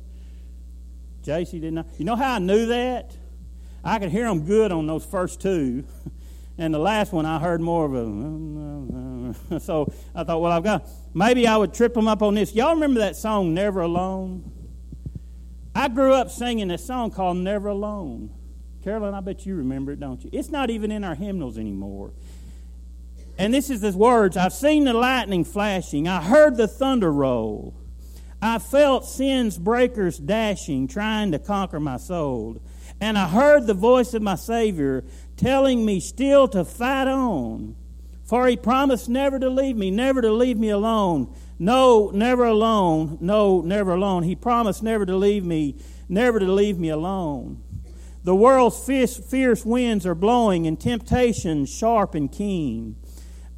JC 1.23 1.59
did 1.59 1.73
not. 1.73 1.87
You 1.97 2.05
know 2.05 2.15
how 2.15 2.35
I 2.35 2.37
knew 2.37 2.67
that? 2.67 3.15
I 3.83 3.99
could 3.99 4.11
hear 4.11 4.25
them 4.25 4.45
good 4.45 4.71
on 4.71 4.87
those 4.87 5.05
first 5.05 5.41
two. 5.41 5.85
And 6.61 6.73
the 6.73 6.79
last 6.79 7.13
one, 7.13 7.25
I 7.25 7.39
heard 7.39 7.61
more 7.61 7.85
of 7.85 7.95
a. 7.95 9.59
So 9.61 9.93
I 10.13 10.25
thought, 10.25 10.41
well, 10.41 10.51
I've 10.51 10.63
got. 10.63 10.89
Maybe 11.13 11.47
I 11.47 11.55
would 11.55 11.73
trip 11.73 11.93
them 11.93 12.09
up 12.09 12.21
on 12.21 12.33
this. 12.33 12.53
Y'all 12.53 12.73
remember 12.73 12.99
that 12.99 13.15
song, 13.15 13.53
Never 13.53 13.79
Alone? 13.79 14.51
I 15.73 15.87
grew 15.87 16.13
up 16.13 16.29
singing 16.29 16.69
a 16.69 16.77
song 16.77 17.11
called 17.11 17.37
Never 17.37 17.69
Alone. 17.69 18.29
Carolyn, 18.83 19.13
I 19.13 19.21
bet 19.21 19.45
you 19.45 19.55
remember 19.55 19.93
it, 19.93 20.01
don't 20.01 20.21
you? 20.21 20.29
It's 20.33 20.49
not 20.49 20.69
even 20.69 20.91
in 20.91 21.05
our 21.05 21.15
hymnals 21.15 21.57
anymore. 21.57 22.11
And 23.37 23.53
this 23.53 23.69
is 23.69 23.79
the 23.79 23.97
words 23.97 24.35
I've 24.35 24.51
seen 24.51 24.83
the 24.83 24.93
lightning 24.93 25.45
flashing, 25.45 26.09
I 26.09 26.21
heard 26.21 26.57
the 26.57 26.67
thunder 26.67 27.11
roll. 27.11 27.73
I 28.41 28.59
felt 28.59 29.05
sin's 29.05 29.57
breakers 29.57 30.17
dashing, 30.17 30.87
trying 30.87 31.31
to 31.31 31.39
conquer 31.39 31.79
my 31.79 31.97
soul. 31.97 32.61
And 33.01 33.17
I 33.17 33.27
heard 33.27 33.65
the 33.65 33.73
voice 33.73 34.13
of 34.13 34.21
my 34.21 34.35
Savior 34.35 35.03
telling 35.37 35.85
me 35.85 35.99
still 35.99 36.47
to 36.49 36.65
fight 36.65 37.07
on. 37.07 37.75
For 38.25 38.47
he 38.47 38.57
promised 38.57 39.09
never 39.09 39.39
to 39.39 39.49
leave 39.49 39.75
me, 39.75 39.89
never 39.89 40.21
to 40.21 40.31
leave 40.31 40.57
me 40.57 40.69
alone. 40.69 41.33
No, 41.57 42.11
never 42.13 42.45
alone. 42.45 43.17
No, 43.21 43.61
never 43.61 43.93
alone. 43.93 44.23
He 44.23 44.35
promised 44.35 44.83
never 44.83 45.05
to 45.05 45.15
leave 45.15 45.43
me, 45.43 45.77
never 46.07 46.39
to 46.39 46.51
leave 46.51 46.77
me 46.77 46.89
alone. 46.89 47.63
The 48.23 48.35
world's 48.35 48.77
fierce, 48.85 49.17
fierce 49.17 49.65
winds 49.65 50.05
are 50.05 50.13
blowing 50.13 50.67
and 50.67 50.79
temptation 50.79 51.65
sharp 51.65 52.13
and 52.13 52.31
keen. 52.31 52.97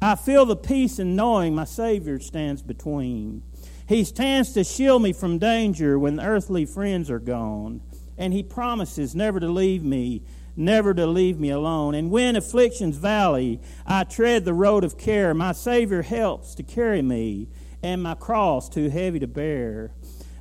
I 0.00 0.14
feel 0.14 0.46
the 0.46 0.56
peace 0.56 0.98
in 0.98 1.16
knowing 1.16 1.54
my 1.54 1.64
Savior 1.64 2.18
stands 2.20 2.62
between. 2.62 3.42
He 3.86 4.04
stands 4.04 4.52
to 4.54 4.64
shield 4.64 5.02
me 5.02 5.12
from 5.12 5.38
danger 5.38 5.98
when 5.98 6.18
earthly 6.18 6.64
friends 6.64 7.10
are 7.10 7.18
gone 7.18 7.82
and 8.22 8.32
He 8.32 8.44
promises 8.44 9.16
never 9.16 9.40
to 9.40 9.48
leave 9.48 9.82
me, 9.82 10.22
never 10.54 10.94
to 10.94 11.08
leave 11.08 11.40
me 11.40 11.50
alone. 11.50 11.96
And 11.96 12.08
when 12.08 12.36
affliction's 12.36 12.96
valley, 12.96 13.60
I 13.84 14.04
tread 14.04 14.44
the 14.44 14.54
road 14.54 14.84
of 14.84 14.96
care, 14.96 15.34
my 15.34 15.50
Savior 15.50 16.02
helps 16.02 16.54
to 16.54 16.62
carry 16.62 17.02
me, 17.02 17.48
and 17.82 18.00
my 18.00 18.14
cross 18.14 18.68
too 18.68 18.90
heavy 18.90 19.18
to 19.18 19.26
bear. 19.26 19.90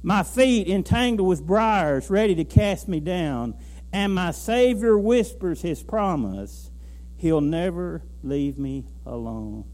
My 0.03 0.21
feet 0.21 0.67
entangled 0.67 1.27
with 1.27 1.47
briars, 1.47 2.11
ready 2.11 2.35
to 2.35 2.43
cast 2.43 2.87
me 2.87 2.99
down, 2.99 3.55
and 3.91 4.13
my 4.13 4.29
Savior 4.29 4.95
whispers 4.95 5.63
His 5.63 5.81
promise 5.81 6.69
He'll 7.17 7.41
never 7.41 8.03
leave 8.21 8.59
me 8.59 8.85
alone. 9.07 9.65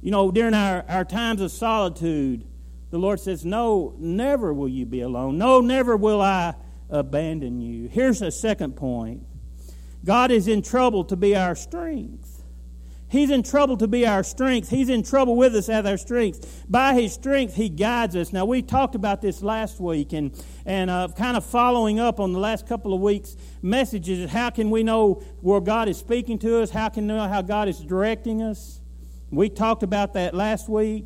You 0.00 0.12
know, 0.12 0.30
during 0.30 0.54
our, 0.54 0.84
our 0.88 1.04
times 1.04 1.40
of 1.40 1.50
solitude, 1.50 2.46
the 2.90 2.98
Lord 2.98 3.18
says, 3.18 3.44
No, 3.44 3.96
never 3.98 4.54
will 4.54 4.68
you 4.68 4.86
be 4.86 5.00
alone. 5.00 5.36
No, 5.36 5.60
never 5.60 5.96
will 5.96 6.22
I 6.22 6.54
abandon 6.94 7.60
you. 7.60 7.88
Here's 7.88 8.22
a 8.22 8.30
second 8.30 8.76
point 8.76 9.26
God 10.04 10.30
is 10.30 10.48
in 10.48 10.62
trouble 10.62 11.04
to 11.04 11.16
be 11.16 11.36
our 11.36 11.54
strength. 11.54 12.30
He's 13.08 13.30
in 13.30 13.44
trouble 13.44 13.76
to 13.76 13.86
be 13.86 14.06
our 14.06 14.24
strength. 14.24 14.70
He's 14.70 14.88
in 14.88 15.04
trouble 15.04 15.36
with 15.36 15.54
us 15.54 15.68
as 15.68 15.86
our 15.86 15.96
strength. 15.96 16.64
By 16.68 16.94
His 16.94 17.12
strength, 17.12 17.54
He 17.54 17.68
guides 17.68 18.16
us. 18.16 18.32
Now, 18.32 18.44
we 18.44 18.60
talked 18.60 18.96
about 18.96 19.22
this 19.22 19.40
last 19.40 19.78
week 19.78 20.12
and, 20.12 20.32
and 20.66 20.90
uh, 20.90 21.08
kind 21.16 21.36
of 21.36 21.44
following 21.44 22.00
up 22.00 22.18
on 22.18 22.32
the 22.32 22.40
last 22.40 22.66
couple 22.66 22.92
of 22.92 23.00
weeks' 23.00 23.36
messages. 23.62 24.30
How 24.30 24.50
can 24.50 24.68
we 24.68 24.82
know 24.82 25.22
where 25.42 25.60
God 25.60 25.88
is 25.88 25.96
speaking 25.96 26.40
to 26.40 26.60
us? 26.60 26.70
How 26.70 26.88
can 26.88 27.06
we 27.06 27.14
know 27.14 27.28
how 27.28 27.42
God 27.42 27.68
is 27.68 27.78
directing 27.78 28.42
us? 28.42 28.80
We 29.30 29.48
talked 29.48 29.84
about 29.84 30.14
that 30.14 30.34
last 30.34 30.68
week. 30.68 31.04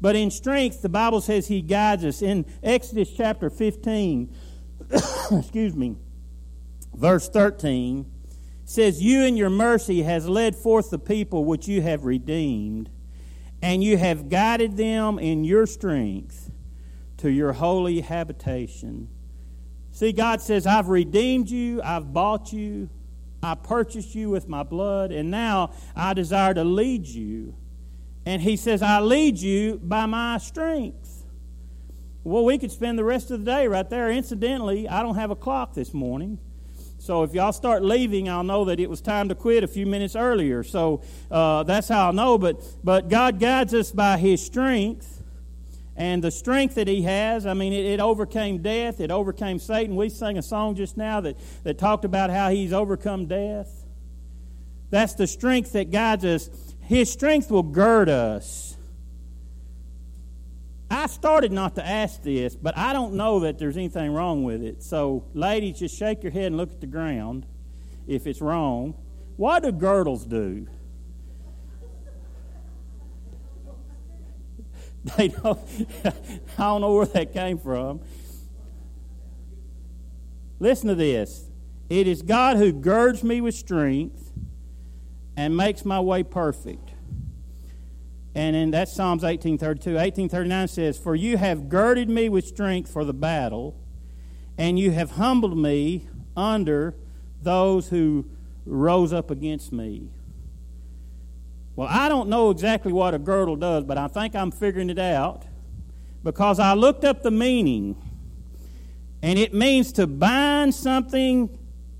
But 0.00 0.16
in 0.16 0.30
strength, 0.30 0.80
the 0.80 0.88
Bible 0.88 1.20
says 1.20 1.48
He 1.48 1.60
guides 1.60 2.04
us. 2.04 2.22
In 2.22 2.46
Exodus 2.62 3.12
chapter 3.14 3.50
15, 3.50 4.34
excuse 5.32 5.74
me, 5.74 5.96
verse 6.94 7.28
13 7.28 8.10
says, 8.64 9.02
You 9.02 9.24
in 9.24 9.36
your 9.36 9.50
mercy 9.50 10.02
has 10.02 10.28
led 10.28 10.56
forth 10.56 10.90
the 10.90 10.98
people 10.98 11.44
which 11.44 11.68
you 11.68 11.82
have 11.82 12.04
redeemed, 12.04 12.90
and 13.62 13.82
you 13.84 13.96
have 13.96 14.28
guided 14.28 14.76
them 14.76 15.18
in 15.18 15.44
your 15.44 15.66
strength 15.66 16.50
to 17.18 17.30
your 17.30 17.52
holy 17.52 18.00
habitation. 18.00 19.08
See, 19.92 20.12
God 20.12 20.40
says, 20.40 20.66
I've 20.66 20.88
redeemed 20.88 21.50
you, 21.50 21.82
I've 21.82 22.12
bought 22.12 22.52
you, 22.52 22.88
I 23.42 23.54
purchased 23.54 24.14
you 24.14 24.30
with 24.30 24.48
my 24.48 24.62
blood, 24.62 25.12
and 25.12 25.30
now 25.30 25.72
I 25.96 26.14
desire 26.14 26.54
to 26.54 26.64
lead 26.64 27.06
you. 27.06 27.54
And 28.24 28.40
He 28.42 28.56
says, 28.56 28.82
I 28.82 29.00
lead 29.00 29.38
you 29.38 29.80
by 29.82 30.06
my 30.06 30.38
strength. 30.38 31.09
Well, 32.22 32.44
we 32.44 32.58
could 32.58 32.70
spend 32.70 32.98
the 32.98 33.04
rest 33.04 33.30
of 33.30 33.44
the 33.44 33.50
day 33.50 33.66
right 33.66 33.88
there. 33.88 34.10
Incidentally, 34.10 34.86
I 34.88 35.02
don't 35.02 35.14
have 35.14 35.30
a 35.30 35.36
clock 35.36 35.72
this 35.72 35.94
morning. 35.94 36.38
So 36.98 37.22
if 37.22 37.32
y'all 37.32 37.52
start 37.52 37.82
leaving, 37.82 38.28
I'll 38.28 38.44
know 38.44 38.66
that 38.66 38.78
it 38.78 38.90
was 38.90 39.00
time 39.00 39.30
to 39.30 39.34
quit 39.34 39.64
a 39.64 39.66
few 39.66 39.86
minutes 39.86 40.14
earlier. 40.14 40.62
So 40.62 41.00
uh, 41.30 41.62
that's 41.62 41.88
how 41.88 42.06
I'll 42.06 42.12
know. 42.12 42.36
But, 42.36 42.62
but 42.84 43.08
God 43.08 43.40
guides 43.40 43.72
us 43.72 43.90
by 43.90 44.18
His 44.18 44.44
strength. 44.44 45.22
And 45.96 46.22
the 46.22 46.30
strength 46.30 46.74
that 46.74 46.88
He 46.88 47.02
has, 47.02 47.46
I 47.46 47.54
mean, 47.54 47.72
it, 47.72 47.86
it 47.86 48.00
overcame 48.00 48.58
death, 48.58 49.00
it 49.00 49.10
overcame 49.10 49.58
Satan. 49.58 49.96
We 49.96 50.10
sang 50.10 50.36
a 50.36 50.42
song 50.42 50.74
just 50.74 50.98
now 50.98 51.22
that, 51.22 51.36
that 51.64 51.78
talked 51.78 52.04
about 52.04 52.28
how 52.28 52.50
He's 52.50 52.74
overcome 52.74 53.26
death. 53.26 53.86
That's 54.90 55.14
the 55.14 55.26
strength 55.26 55.72
that 55.72 55.90
guides 55.90 56.24
us. 56.26 56.50
His 56.80 57.10
strength 57.10 57.50
will 57.50 57.62
gird 57.62 58.10
us. 58.10 58.69
I 60.90 61.06
started 61.06 61.52
not 61.52 61.76
to 61.76 61.86
ask 61.86 62.22
this, 62.22 62.56
but 62.56 62.76
I 62.76 62.92
don't 62.92 63.14
know 63.14 63.40
that 63.40 63.58
there's 63.58 63.76
anything 63.76 64.12
wrong 64.12 64.42
with 64.42 64.62
it. 64.62 64.82
So, 64.82 65.24
ladies, 65.34 65.78
just 65.78 65.96
shake 65.96 66.24
your 66.24 66.32
head 66.32 66.46
and 66.46 66.56
look 66.56 66.72
at 66.72 66.80
the 66.80 66.88
ground 66.88 67.46
if 68.08 68.26
it's 68.26 68.40
wrong. 68.40 68.94
What 69.36 69.62
do 69.62 69.72
girdles 69.72 70.24
do? 70.24 70.66
They 75.16 75.28
don't. 75.28 75.58
I 76.04 76.12
don't 76.58 76.82
know 76.82 76.94
where 76.94 77.06
that 77.06 77.32
came 77.32 77.56
from. 77.56 78.02
Listen 80.58 80.88
to 80.88 80.94
this. 80.94 81.48
It 81.88 82.06
is 82.06 82.20
God 82.20 82.58
who 82.58 82.70
girds 82.70 83.24
me 83.24 83.40
with 83.40 83.54
strength 83.54 84.30
and 85.38 85.56
makes 85.56 85.86
my 85.86 86.00
way 86.00 86.22
perfect. 86.22 86.89
And 88.34 88.54
in 88.54 88.70
that 88.70 88.88
Psalms 88.88 89.22
1832, 89.22 89.90
1839 89.94 90.68
says, 90.68 90.98
For 90.98 91.14
you 91.16 91.36
have 91.36 91.68
girded 91.68 92.08
me 92.08 92.28
with 92.28 92.46
strength 92.46 92.90
for 92.90 93.04
the 93.04 93.12
battle, 93.12 93.76
and 94.56 94.78
you 94.78 94.92
have 94.92 95.12
humbled 95.12 95.56
me 95.56 96.08
under 96.36 96.94
those 97.42 97.88
who 97.88 98.26
rose 98.64 99.12
up 99.12 99.30
against 99.30 99.72
me. 99.72 100.10
Well, 101.74 101.88
I 101.90 102.08
don't 102.08 102.28
know 102.28 102.50
exactly 102.50 102.92
what 102.92 103.14
a 103.14 103.18
girdle 103.18 103.56
does, 103.56 103.84
but 103.84 103.98
I 103.98 104.06
think 104.06 104.36
I'm 104.36 104.50
figuring 104.50 104.90
it 104.90 104.98
out 104.98 105.44
because 106.22 106.58
I 106.60 106.74
looked 106.74 107.04
up 107.04 107.22
the 107.22 107.30
meaning. 107.30 107.96
And 109.22 109.38
it 109.38 109.52
means 109.52 109.92
to 109.92 110.06
bind 110.06 110.74
something 110.74 111.58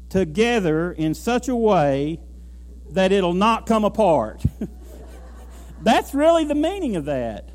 together 0.09 0.93
in 0.93 1.15
such 1.15 1.49
a 1.49 1.57
way 1.57 2.21
that 2.91 3.13
it'll 3.13 3.35
not 3.35 3.67
come 3.67 3.85
apart. 3.85 4.43
That's 5.83 6.15
really 6.15 6.45
the 6.45 6.55
meaning 6.55 6.97
of 6.97 7.07
that. 7.07 7.51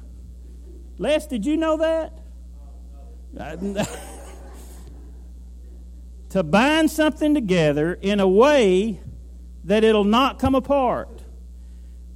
Les, 0.98 1.28
did 1.28 1.46
you 1.46 1.58
know 1.58 1.78
that? 1.78 2.18
to 6.30 6.44
bind 6.44 6.90
something 6.90 7.34
together 7.34 7.94
in 7.94 8.20
a 8.20 8.28
way 8.28 9.00
that 9.66 9.84
it'll 9.84 10.04
not 10.04 10.40
come 10.40 10.56
apart. 10.56 11.24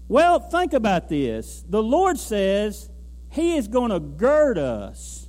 Well, 0.08 0.39
think 0.39 0.74
about 0.74 1.10
this. 1.10 1.63
The 1.67 1.84
Lord 1.84 2.17
says 2.17 2.89
He 3.30 3.58
is 3.58 3.67
going 3.67 3.91
to 3.91 4.00
gird 4.00 4.58
us. 4.58 5.28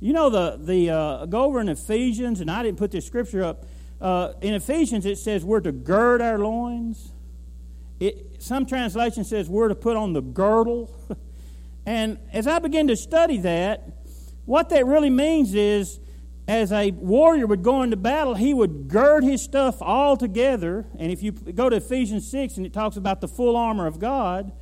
You 0.00 0.12
know, 0.12 0.28
the, 0.28 0.58
the 0.60 0.90
uh, 0.90 1.26
go 1.26 1.44
over 1.44 1.60
in 1.60 1.68
Ephesians, 1.68 2.40
and 2.40 2.50
I 2.50 2.62
didn't 2.62 2.78
put 2.78 2.90
this 2.90 3.06
scripture 3.06 3.44
up. 3.44 3.64
Uh, 4.00 4.32
in 4.40 4.54
Ephesians, 4.54 5.06
it 5.06 5.16
says 5.18 5.44
we're 5.44 5.60
to 5.60 5.72
gird 5.72 6.20
our 6.20 6.38
loins. 6.38 7.12
It, 7.98 8.42
some 8.42 8.66
translation 8.66 9.24
says 9.24 9.48
we're 9.48 9.68
to 9.68 9.74
put 9.74 9.96
on 9.96 10.12
the 10.12 10.20
girdle. 10.20 10.94
and 11.86 12.18
as 12.32 12.46
I 12.46 12.58
begin 12.58 12.88
to 12.88 12.96
study 12.96 13.38
that, 13.38 13.88
what 14.44 14.68
that 14.70 14.86
really 14.86 15.10
means 15.10 15.54
is 15.54 15.98
as 16.48 16.70
a 16.70 16.92
warrior 16.92 17.46
would 17.46 17.62
go 17.62 17.82
into 17.82 17.96
battle, 17.96 18.34
he 18.34 18.54
would 18.54 18.88
gird 18.88 19.24
his 19.24 19.42
stuff 19.42 19.78
all 19.80 20.16
together. 20.16 20.86
And 20.98 21.10
if 21.10 21.22
you 21.22 21.32
go 21.32 21.68
to 21.68 21.76
Ephesians 21.76 22.30
6 22.30 22.56
and 22.56 22.66
it 22.66 22.72
talks 22.72 22.96
about 22.96 23.20
the 23.20 23.28
full 23.28 23.56
armor 23.56 23.86
of 23.86 23.98
God, 23.98 24.52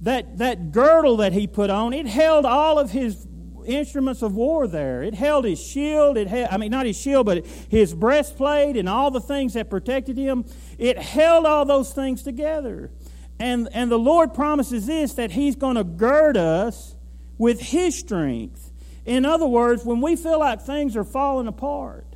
that, 0.00 0.38
that 0.38 0.70
girdle 0.70 1.16
that 1.16 1.32
he 1.32 1.46
put 1.46 1.70
on, 1.70 1.92
it 1.92 2.06
held 2.06 2.44
all 2.44 2.78
of 2.78 2.90
his 2.90 3.26
instruments 3.64 4.22
of 4.22 4.34
war 4.34 4.66
there. 4.66 5.02
It 5.02 5.14
held 5.14 5.44
his 5.44 5.64
shield, 5.64 6.16
it 6.16 6.28
had, 6.28 6.48
I 6.50 6.56
mean, 6.56 6.70
not 6.70 6.86
his 6.86 6.98
shield, 6.98 7.26
but 7.26 7.46
his 7.46 7.94
breastplate 7.94 8.76
and 8.76 8.88
all 8.88 9.10
the 9.10 9.20
things 9.20 9.54
that 9.54 9.70
protected 9.70 10.16
him. 10.16 10.44
It 10.78 10.98
held 10.98 11.46
all 11.46 11.64
those 11.64 11.92
things 11.92 12.22
together. 12.22 12.90
And, 13.38 13.68
and 13.72 13.90
the 13.90 13.98
Lord 13.98 14.34
promises 14.34 14.86
this 14.86 15.14
that 15.14 15.32
he's 15.32 15.56
going 15.56 15.76
to 15.76 15.84
gird 15.84 16.36
us 16.36 16.94
with 17.38 17.60
his 17.60 17.98
strength. 17.98 18.70
In 19.04 19.24
other 19.24 19.46
words, 19.46 19.84
when 19.84 20.00
we 20.00 20.16
feel 20.16 20.38
like 20.38 20.62
things 20.62 20.96
are 20.96 21.04
falling 21.04 21.46
apart, 21.46 22.06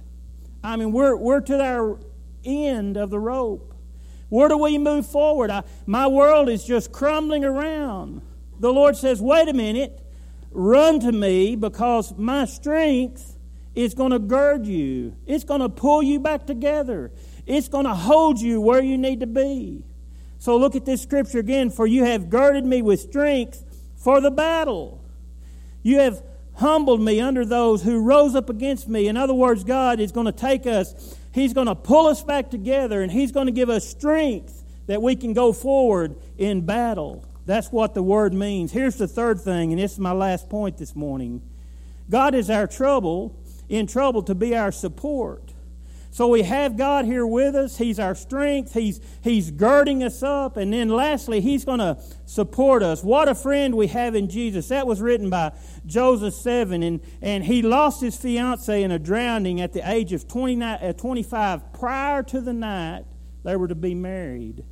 I 0.63 0.77
mean, 0.77 0.93
we're, 0.93 1.17
we're 1.17 1.41
to 1.41 1.61
our 1.61 1.99
end 2.45 2.97
of 2.97 3.11
the 3.11 3.19
rope. 3.19 3.75
Where 4.29 4.49
do 4.49 4.59
we 4.59 4.79
move 4.79 5.07
forward? 5.07 5.51
I, 5.51 5.65
my 5.87 6.07
world 6.07 6.49
is 6.49 6.65
just 6.65 6.93
crumbling 6.93 7.45
around. 7.45 8.23
The 8.61 8.73
Lord 8.73 8.97
says, 8.97 9.21
wait 9.21 9.49
a 9.49 9.53
minute, 9.53 10.01
run 10.51 11.01
to 11.01 11.13
me 11.13 11.57
because 11.57 12.15
my 12.17 12.45
strength 12.45 13.37
is 13.75 13.95
going 13.95 14.11
to 14.11 14.19
gird 14.19 14.67
you, 14.67 15.15
it's 15.27 15.45
going 15.45 15.61
to 15.61 15.69
pull 15.69 16.03
you 16.03 16.19
back 16.19 16.47
together, 16.47 17.13
it's 17.47 17.69
going 17.69 17.85
to 17.85 17.95
hold 17.95 18.41
you 18.41 18.61
where 18.61 18.83
you 18.83 18.99
need 18.99 19.21
to 19.21 19.27
be. 19.27 19.85
So 20.39 20.57
look 20.57 20.77
at 20.77 20.85
this 20.85 21.03
scripture 21.03 21.39
again. 21.39 21.71
For 21.71 21.87
you 21.87 22.05
have 22.05 22.31
girded 22.31 22.65
me 22.65 22.83
with 22.83 23.01
strength 23.01 23.65
for 23.97 24.21
the 24.21 24.31
battle. 24.31 25.05
You 25.83 25.99
have 25.99 26.23
humbled 26.55 27.01
me 27.01 27.21
under 27.21 27.45
those 27.45 27.83
who 27.83 28.03
rose 28.03 28.35
up 28.35 28.51
against 28.51 28.89
me. 28.89 29.09
In 29.09 29.17
other 29.17 29.35
words, 29.35 29.65
God 29.65 30.01
is 30.01 30.13
going 30.13 30.27
to 30.27 30.33
take 30.33 30.67
us, 30.67 31.17
He's 31.33 31.53
going 31.53 31.67
to 31.67 31.75
pull 31.75 32.07
us 32.07 32.23
back 32.23 32.51
together, 32.51 33.03
and 33.03 33.13
He's 33.13 33.33
going 33.33 33.47
to 33.47 33.53
give 33.53 33.71
us 33.71 33.89
strength 33.89 34.65
that 34.87 35.03
we 35.03 35.15
can 35.15 35.33
go 35.33 35.53
forward 35.53 36.17
in 36.37 36.63
battle. 36.63 37.25
That's 37.49 37.73
what 37.73 37.95
the 37.95 38.03
word 38.03 38.35
means. 38.35 38.73
Here's 38.73 38.97
the 38.97 39.09
third 39.09 39.41
thing, 39.41 39.73
and 39.73 39.81
this 39.81 39.95
is 39.95 39.99
my 39.99 40.13
last 40.13 40.51
point 40.51 40.77
this 40.77 40.95
morning 40.95 41.41
God 42.11 42.35
is 42.35 42.51
our 42.51 42.67
trouble, 42.67 43.43
in 43.71 43.87
trouble 43.87 44.23
to 44.25 44.35
be 44.35 44.55
our 44.55 44.71
support. 44.71 45.55
So 46.11 46.29
we 46.29 46.43
have 46.43 46.77
God 46.77 47.07
here 47.07 47.27
with 47.27 47.55
us. 47.55 47.79
He's 47.79 47.99
our 47.99 48.15
strength. 48.15 48.75
He's, 48.75 49.01
he's 49.23 49.51
girding 49.51 50.03
us 50.03 50.23
up. 50.23 50.59
And 50.59 50.75
then 50.75 50.91
lastly, 50.91 51.41
He's 51.41 51.65
going 51.65 51.79
to 51.79 51.99
support 52.27 52.83
us. 52.83 53.03
What 53.03 53.29
a 53.29 53.35
friend 53.35 53.75
we 53.75 53.87
have 53.87 54.15
in 54.15 54.29
Jesus. 54.29 54.69
That 54.69 54.87
was 54.87 55.01
written 55.01 55.31
by 55.31 55.53
Joseph 55.87 56.35
Scriven. 56.35 56.83
And, 56.83 57.01
and 57.23 57.45
he 57.45 57.63
lost 57.63 58.03
his 58.03 58.17
fiancee 58.17 58.83
in 58.83 58.91
a 58.91 58.99
drowning 58.99 59.63
at 59.63 59.73
the 59.73 59.89
age 59.91 60.13
of 60.13 60.29
29, 60.29 60.79
uh, 60.83 60.93
25 60.93 61.73
prior 61.73 62.23
to 62.25 62.43
the 62.43 62.53
night 62.53 63.05
they 63.43 63.57
were 63.57 63.69
to 63.69 63.75
be 63.75 63.95
married. 63.95 64.65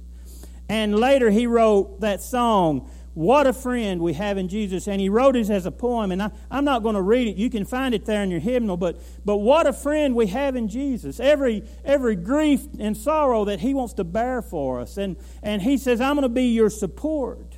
And 0.68 0.98
later 0.98 1.31
he 1.31 1.46
wrote 1.46 2.00
that 2.00 2.22
song, 2.22 2.90
what 3.16 3.46
a 3.46 3.55
friend 3.55 4.02
we 4.02 4.12
have 4.12 4.37
in 4.37 4.46
Jesus. 4.46 4.87
And 4.87 5.00
he 5.00 5.09
wrote 5.09 5.37
it 5.37 5.48
as 5.48 5.64
a 5.64 5.70
poem, 5.70 6.12
and 6.12 6.22
I, 6.22 6.31
am 6.50 6.66
not 6.66 6.83
going 6.83 6.96
to 6.96 7.02
read 7.02 7.29
it. 7.29 7.37
You 7.37 7.48
can 7.48 7.64
find 7.64 7.94
it 7.94 8.05
there 8.05 8.22
in 8.22 8.31
your 8.31 8.40
hymnal, 8.40 8.76
but, 8.76 9.00
but 9.24 9.38
what 9.38 9.66
a 9.66 9.72
friend 9.72 10.14
we 10.14 10.26
have 10.26 10.55
in 10.55 10.68
Jesus. 10.68 11.18
Every, 11.18 11.62
every 11.83 12.14
grief 12.14 12.66
and 12.79 12.94
sorrow 12.94 13.46
that 13.46 13.61
he 13.61 13.72
wants 13.72 13.94
to 13.94 14.05
bear 14.05 14.42
for 14.42 14.81
us. 14.81 14.98
And, 14.98 15.16
and 15.42 15.62
he 15.62 15.79
says, 15.79 15.98
I'm 15.98 16.16
going 16.16 16.24
to 16.24 16.29
be 16.29 16.48
your 16.48 16.68
support. 16.68 17.55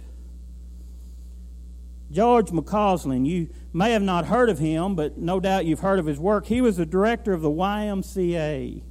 George 2.13 2.51
McCausland, 2.51 3.27
you 3.27 3.49
may 3.73 3.91
have 3.91 4.03
not 4.03 4.27
heard 4.27 4.51
of 4.51 4.61
him, 4.61 4.95
but 4.95 5.19
no 5.19 5.41
doubt 5.41 5.67
you've 5.67 5.81
heard 5.81 5.99
of 5.99 6.07
his 6.07 6.21
work. 6.21 6.47
He 6.47 6.61
was 6.61 6.77
the 6.77 6.87
director 6.87 7.33
of 7.33 7.43
the 7.43 7.51
YMCA. 7.51 8.83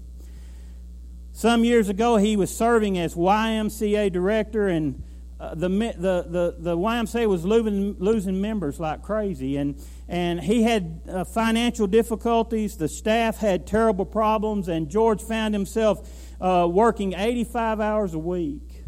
Some 1.37 1.63
years 1.63 1.87
ago, 1.87 2.17
he 2.17 2.35
was 2.35 2.49
serving 2.49 2.97
as 2.97 3.13
YMCA 3.13 4.11
director, 4.11 4.69
and 4.69 5.03
uh, 5.39 5.53
the, 5.53 5.69
the, 5.69 6.25
the, 6.27 6.55
the 6.57 6.75
YMCA 6.75 7.27
was 7.27 7.45
losing, 7.45 7.95
losing 7.99 8.41
members 8.41 8.79
like 8.79 9.03
crazy, 9.03 9.55
and, 9.57 9.79
and 10.07 10.41
he 10.41 10.63
had 10.63 10.99
uh, 11.07 11.23
financial 11.25 11.85
difficulties. 11.85 12.77
The 12.77 12.87
staff 12.87 13.37
had 13.37 13.67
terrible 13.67 14.03
problems, 14.03 14.67
and 14.67 14.89
George 14.89 15.21
found 15.21 15.53
himself 15.53 16.09
uh, 16.41 16.67
working 16.67 17.13
85 17.13 17.81
hours 17.81 18.15
a 18.15 18.19
week. 18.19 18.85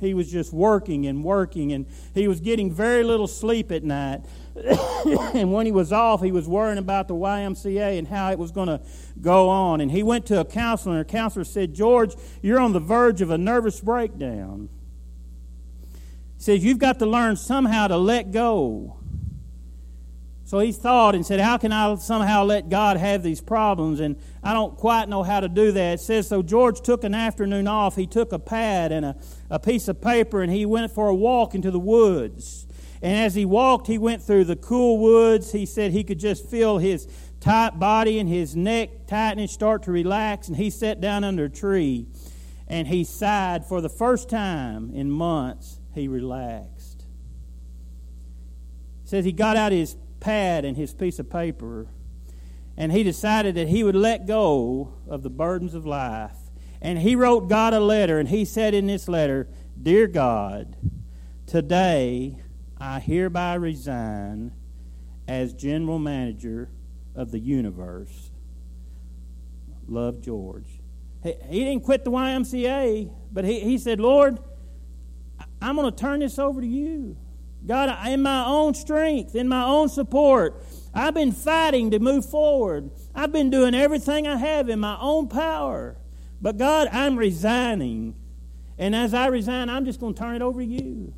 He 0.00 0.14
was 0.14 0.32
just 0.32 0.54
working 0.54 1.04
and 1.04 1.22
working, 1.22 1.70
and 1.72 1.84
he 2.14 2.28
was 2.28 2.40
getting 2.40 2.72
very 2.72 3.04
little 3.04 3.28
sleep 3.28 3.70
at 3.70 3.84
night. 3.84 4.22
and 5.34 5.52
when 5.52 5.66
he 5.66 5.72
was 5.72 5.92
off, 5.92 6.22
he 6.22 6.30
was 6.30 6.46
worrying 6.46 6.78
about 6.78 7.08
the 7.08 7.14
YMCA 7.14 7.98
and 7.98 8.06
how 8.06 8.30
it 8.30 8.38
was 8.38 8.52
going 8.52 8.68
to 8.68 8.80
go 9.20 9.48
on. 9.48 9.80
And 9.80 9.90
he 9.90 10.02
went 10.02 10.26
to 10.26 10.40
a 10.40 10.44
counselor, 10.44 10.96
and 10.98 11.08
the 11.08 11.12
counselor 11.12 11.44
said, 11.44 11.74
George, 11.74 12.14
you're 12.40 12.60
on 12.60 12.72
the 12.72 12.80
verge 12.80 13.20
of 13.20 13.30
a 13.30 13.38
nervous 13.38 13.80
breakdown 13.80 14.68
He 16.36 16.42
says 16.42 16.64
you've 16.64 16.78
got 16.78 17.00
to 17.00 17.06
learn 17.06 17.36
somehow 17.36 17.88
to 17.88 17.96
let 17.96 18.30
go. 18.30 18.98
So 20.46 20.60
he 20.60 20.72
thought 20.72 21.16
and 21.16 21.26
said, 21.26 21.40
How 21.40 21.56
can 21.56 21.72
I 21.72 21.96
somehow 21.96 22.44
let 22.44 22.68
God 22.68 22.96
have 22.96 23.22
these 23.22 23.40
problems? 23.40 23.98
And 23.98 24.16
I 24.42 24.52
don't 24.52 24.76
quite 24.76 25.08
know 25.08 25.22
how 25.22 25.40
to 25.40 25.48
do 25.48 25.72
that. 25.72 25.94
It 25.94 26.00
says, 26.00 26.28
So 26.28 26.42
George 26.42 26.80
took 26.80 27.02
an 27.02 27.14
afternoon 27.14 27.66
off. 27.66 27.96
He 27.96 28.06
took 28.06 28.32
a 28.32 28.38
pad 28.38 28.92
and 28.92 29.06
a, 29.06 29.16
a 29.50 29.58
piece 29.58 29.88
of 29.88 30.00
paper 30.00 30.42
and 30.42 30.52
he 30.52 30.64
went 30.64 30.92
for 30.92 31.08
a 31.08 31.14
walk 31.14 31.54
into 31.56 31.72
the 31.72 31.80
woods. 31.80 32.68
And 33.04 33.18
as 33.18 33.34
he 33.34 33.44
walked, 33.44 33.86
he 33.86 33.98
went 33.98 34.22
through 34.22 34.44
the 34.44 34.56
cool 34.56 34.96
woods. 34.98 35.52
He 35.52 35.66
said 35.66 35.92
he 35.92 36.04
could 36.04 36.18
just 36.18 36.48
feel 36.48 36.78
his 36.78 37.06
tight 37.38 37.78
body 37.78 38.18
and 38.18 38.26
his 38.26 38.56
neck 38.56 39.06
tightening 39.06 39.46
start 39.46 39.82
to 39.82 39.92
relax. 39.92 40.48
And 40.48 40.56
he 40.56 40.70
sat 40.70 41.02
down 41.02 41.22
under 41.22 41.44
a 41.44 41.50
tree 41.50 42.06
and 42.66 42.88
he 42.88 43.04
sighed 43.04 43.66
for 43.66 43.82
the 43.82 43.90
first 43.90 44.30
time 44.30 44.90
in 44.94 45.10
months 45.10 45.80
he 45.94 46.08
relaxed. 46.08 47.04
Says 49.04 49.26
he 49.26 49.32
got 49.32 49.58
out 49.58 49.70
his 49.70 49.98
pad 50.18 50.64
and 50.64 50.74
his 50.74 50.94
piece 50.94 51.18
of 51.18 51.28
paper 51.28 51.88
and 52.74 52.90
he 52.90 53.02
decided 53.02 53.54
that 53.56 53.68
he 53.68 53.84
would 53.84 53.96
let 53.96 54.26
go 54.26 54.94
of 55.06 55.22
the 55.22 55.28
burdens 55.28 55.74
of 55.74 55.84
life. 55.84 56.38
And 56.80 56.98
he 56.98 57.16
wrote 57.16 57.50
God 57.50 57.74
a 57.74 57.80
letter, 57.80 58.18
and 58.18 58.28
he 58.28 58.44
said 58.44 58.74
in 58.74 58.86
this 58.86 59.08
letter, 59.08 59.46
Dear 59.80 60.06
God, 60.06 60.76
today 61.46 62.40
I 62.84 63.00
hereby 63.00 63.54
resign 63.54 64.52
as 65.26 65.54
general 65.54 65.98
manager 65.98 66.68
of 67.14 67.30
the 67.30 67.38
universe. 67.38 68.30
Love 69.88 70.20
George. 70.20 70.68
He, 71.22 71.32
he 71.48 71.64
didn't 71.64 71.84
quit 71.84 72.04
the 72.04 72.10
YMCA, 72.10 73.10
but 73.32 73.46
he, 73.46 73.60
he 73.60 73.78
said, 73.78 74.00
Lord, 74.00 74.38
I'm 75.62 75.76
going 75.76 75.90
to 75.90 75.96
turn 75.96 76.20
this 76.20 76.38
over 76.38 76.60
to 76.60 76.66
you. 76.66 77.16
God, 77.66 78.06
in 78.06 78.20
my 78.20 78.44
own 78.44 78.74
strength, 78.74 79.34
in 79.34 79.48
my 79.48 79.64
own 79.64 79.88
support, 79.88 80.62
I've 80.92 81.14
been 81.14 81.32
fighting 81.32 81.90
to 81.92 81.98
move 81.98 82.28
forward. 82.28 82.90
I've 83.14 83.32
been 83.32 83.48
doing 83.48 83.74
everything 83.74 84.26
I 84.26 84.36
have 84.36 84.68
in 84.68 84.78
my 84.78 84.98
own 85.00 85.28
power. 85.28 85.96
But 86.42 86.58
God, 86.58 86.88
I'm 86.92 87.16
resigning. 87.16 88.14
And 88.76 88.94
as 88.94 89.14
I 89.14 89.28
resign, 89.28 89.70
I'm 89.70 89.86
just 89.86 90.00
going 90.00 90.12
to 90.12 90.20
turn 90.20 90.36
it 90.36 90.42
over 90.42 90.60
to 90.60 90.66
you. 90.66 91.14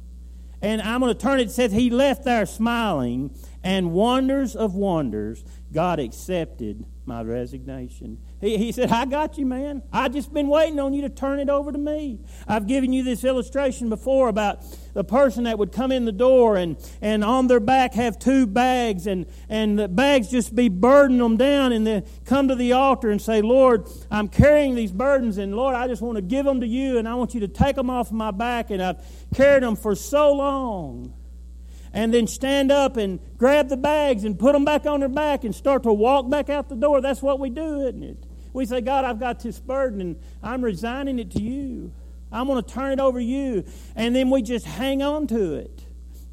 And 0.62 0.80
I'm 0.80 1.00
going 1.00 1.14
to 1.14 1.20
turn 1.20 1.40
it, 1.40 1.48
it 1.48 1.50
says 1.50 1.72
he 1.72 1.90
left 1.90 2.24
there 2.24 2.46
smiling, 2.46 3.36
and 3.62 3.92
wonders 3.92 4.56
of 4.56 4.74
wonders, 4.74 5.44
God 5.72 5.98
accepted 5.98 6.84
my 7.04 7.22
resignation. 7.22 8.18
He, 8.46 8.72
said, 8.72 8.90
I 8.90 9.04
got 9.04 9.38
you, 9.38 9.46
man. 9.46 9.82
i 9.92 10.08
just 10.08 10.32
been 10.32 10.48
waiting 10.48 10.78
on 10.78 10.94
you 10.94 11.02
to 11.02 11.08
turn 11.08 11.40
it 11.40 11.48
over 11.48 11.72
to 11.72 11.78
me. 11.78 12.20
I've 12.46 12.66
given 12.66 12.92
you 12.92 13.02
this 13.02 13.24
illustration 13.24 13.88
before 13.88 14.28
about 14.28 14.64
the 14.94 15.04
person 15.04 15.44
that 15.44 15.58
would 15.58 15.72
come 15.72 15.90
in 15.90 16.04
the 16.04 16.12
door 16.12 16.56
and, 16.56 16.76
and 17.00 17.24
on 17.24 17.48
their 17.48 17.60
back 17.60 17.94
have 17.94 18.18
two 18.18 18.46
bags, 18.46 19.06
and, 19.06 19.26
and 19.48 19.78
the 19.78 19.88
bags 19.88 20.30
just 20.30 20.54
be 20.54 20.68
burdening 20.68 21.18
them 21.18 21.36
down, 21.36 21.72
and 21.72 21.86
then 21.86 22.04
come 22.24 22.48
to 22.48 22.54
the 22.54 22.72
altar 22.72 23.10
and 23.10 23.20
say, 23.20 23.42
Lord, 23.42 23.88
I'm 24.10 24.28
carrying 24.28 24.74
these 24.74 24.92
burdens, 24.92 25.38
and 25.38 25.54
Lord, 25.54 25.74
I 25.74 25.88
just 25.88 26.02
want 26.02 26.16
to 26.16 26.22
give 26.22 26.44
them 26.44 26.60
to 26.60 26.66
you, 26.66 26.98
and 26.98 27.08
I 27.08 27.14
want 27.14 27.34
you 27.34 27.40
to 27.40 27.48
take 27.48 27.76
them 27.76 27.90
off 27.90 28.08
of 28.08 28.14
my 28.14 28.30
back, 28.30 28.70
and 28.70 28.82
I've 28.82 29.04
carried 29.34 29.62
them 29.62 29.76
for 29.76 29.94
so 29.94 30.32
long 30.32 31.14
and 31.96 32.12
then 32.12 32.26
stand 32.26 32.70
up 32.70 32.98
and 32.98 33.18
grab 33.38 33.70
the 33.70 33.76
bags 33.76 34.24
and 34.24 34.38
put 34.38 34.52
them 34.52 34.66
back 34.66 34.84
on 34.84 35.00
their 35.00 35.08
back 35.08 35.44
and 35.44 35.54
start 35.54 35.82
to 35.84 35.92
walk 35.92 36.28
back 36.28 36.50
out 36.50 36.68
the 36.68 36.74
door. 36.76 37.00
That's 37.00 37.22
what 37.22 37.40
we 37.40 37.48
do, 37.48 37.80
isn't 37.86 38.02
it? 38.02 38.25
We 38.56 38.64
say, 38.64 38.80
God, 38.80 39.04
I've 39.04 39.20
got 39.20 39.40
this 39.40 39.60
burden 39.60 40.00
and 40.00 40.16
I'm 40.42 40.62
resigning 40.62 41.18
it 41.18 41.30
to 41.32 41.42
you. 41.42 41.92
I'm 42.32 42.46
going 42.46 42.64
to 42.64 42.66
turn 42.66 42.92
it 42.92 43.00
over 43.00 43.18
to 43.18 43.24
you. 43.24 43.66
And 43.94 44.16
then 44.16 44.30
we 44.30 44.40
just 44.40 44.64
hang 44.64 45.02
on 45.02 45.26
to 45.26 45.56
it. 45.56 45.84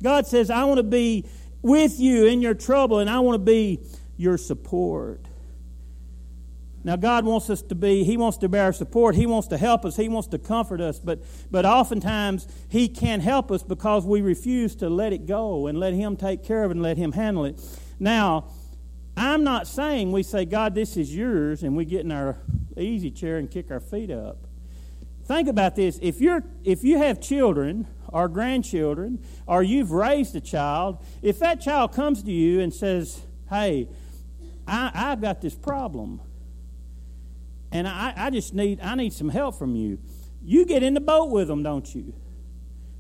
God 0.02 0.26
says, 0.26 0.50
I 0.50 0.64
want 0.64 0.78
to 0.78 0.84
be 0.84 1.26
with 1.62 2.00
you 2.00 2.26
in 2.26 2.42
your 2.42 2.54
trouble 2.54 3.00
and 3.00 3.10
I 3.10 3.20
want 3.20 3.36
to 3.36 3.46
be 3.46 3.82
your 4.16 4.38
support. 4.38 5.20
Now, 6.86 6.96
God 6.96 7.26
wants 7.26 7.50
us 7.50 7.62
to 7.64 7.76
be, 7.76 8.06
He 8.06 8.16
wants 8.16 8.38
to 8.38 8.48
bear 8.48 8.64
our 8.64 8.74
support. 8.74 9.16
He 9.16 9.26
wants 9.26 9.50
to 9.50 9.58
help 9.58 9.84
us. 9.84 9.98
He 9.98 10.08
wants 10.08 10.30
to 10.30 10.40
comfort 10.40 10.80
us. 10.80 11.00
But, 11.00 11.20
but 11.52 11.66
oftentimes, 11.66 12.48
He 12.70 12.88
can't 12.88 13.22
help 13.22 13.52
us 13.52 13.64
because 13.64 14.06
we 14.06 14.22
refuse 14.22 14.78
to 14.78 14.90
let 14.90 15.12
it 15.12 15.26
go 15.26 15.68
and 15.68 15.78
let 15.78 15.94
Him 15.94 16.16
take 16.16 16.42
care 16.46 16.64
of 16.64 16.72
it 16.72 16.76
and 16.76 16.82
let 16.82 16.96
Him 16.96 17.12
handle 17.12 17.44
it. 17.44 17.60
Now, 18.00 18.46
I'm 19.16 19.44
not 19.44 19.68
saying 19.68 20.12
we 20.12 20.24
say, 20.24 20.46
God, 20.46 20.76
this 20.76 20.98
is 20.98 21.16
yours, 21.16 21.64
and 21.64 21.76
we 21.76 21.86
get 21.86 22.02
in 22.02 22.12
our 22.12 22.38
easy 22.78 23.12
chair 23.12 23.38
and 23.38 23.50
kick 23.50 23.70
our 23.70 23.80
feet 23.80 24.10
up. 24.10 24.48
Think 25.26 25.48
about 25.48 25.76
this. 25.76 26.00
If, 26.02 26.20
you're, 26.20 26.44
if 26.64 26.84
you 26.84 26.98
have 26.98 27.22
children 27.22 27.88
or 28.08 28.28
grandchildren, 28.28 29.24
or 29.48 29.64
you've 29.64 29.92
raised 29.92 30.36
a 30.36 30.42
child, 30.42 31.04
if 31.22 31.40
that 31.40 31.62
child 31.62 31.94
comes 31.94 32.24
to 32.24 32.32
you 32.32 32.60
and 32.60 32.74
says, 32.74 33.22
Hey, 33.50 33.88
I, 34.68 34.92
I've 34.94 35.22
got 35.22 35.42
this 35.42 35.56
problem 35.56 36.22
and 37.74 37.88
I, 37.88 38.14
I 38.16 38.30
just 38.30 38.54
need 38.54 38.80
I 38.82 38.96
need 38.96 39.12
some 39.12 39.30
help 39.30 39.56
from 39.56 39.76
you. 39.76 40.00
You 40.44 40.66
get 40.66 40.84
in 40.84 40.94
the 40.94 41.02
boat 41.02 41.32
with 41.32 41.48
them, 41.48 41.64
don't 41.64 41.94
you? 41.94 42.14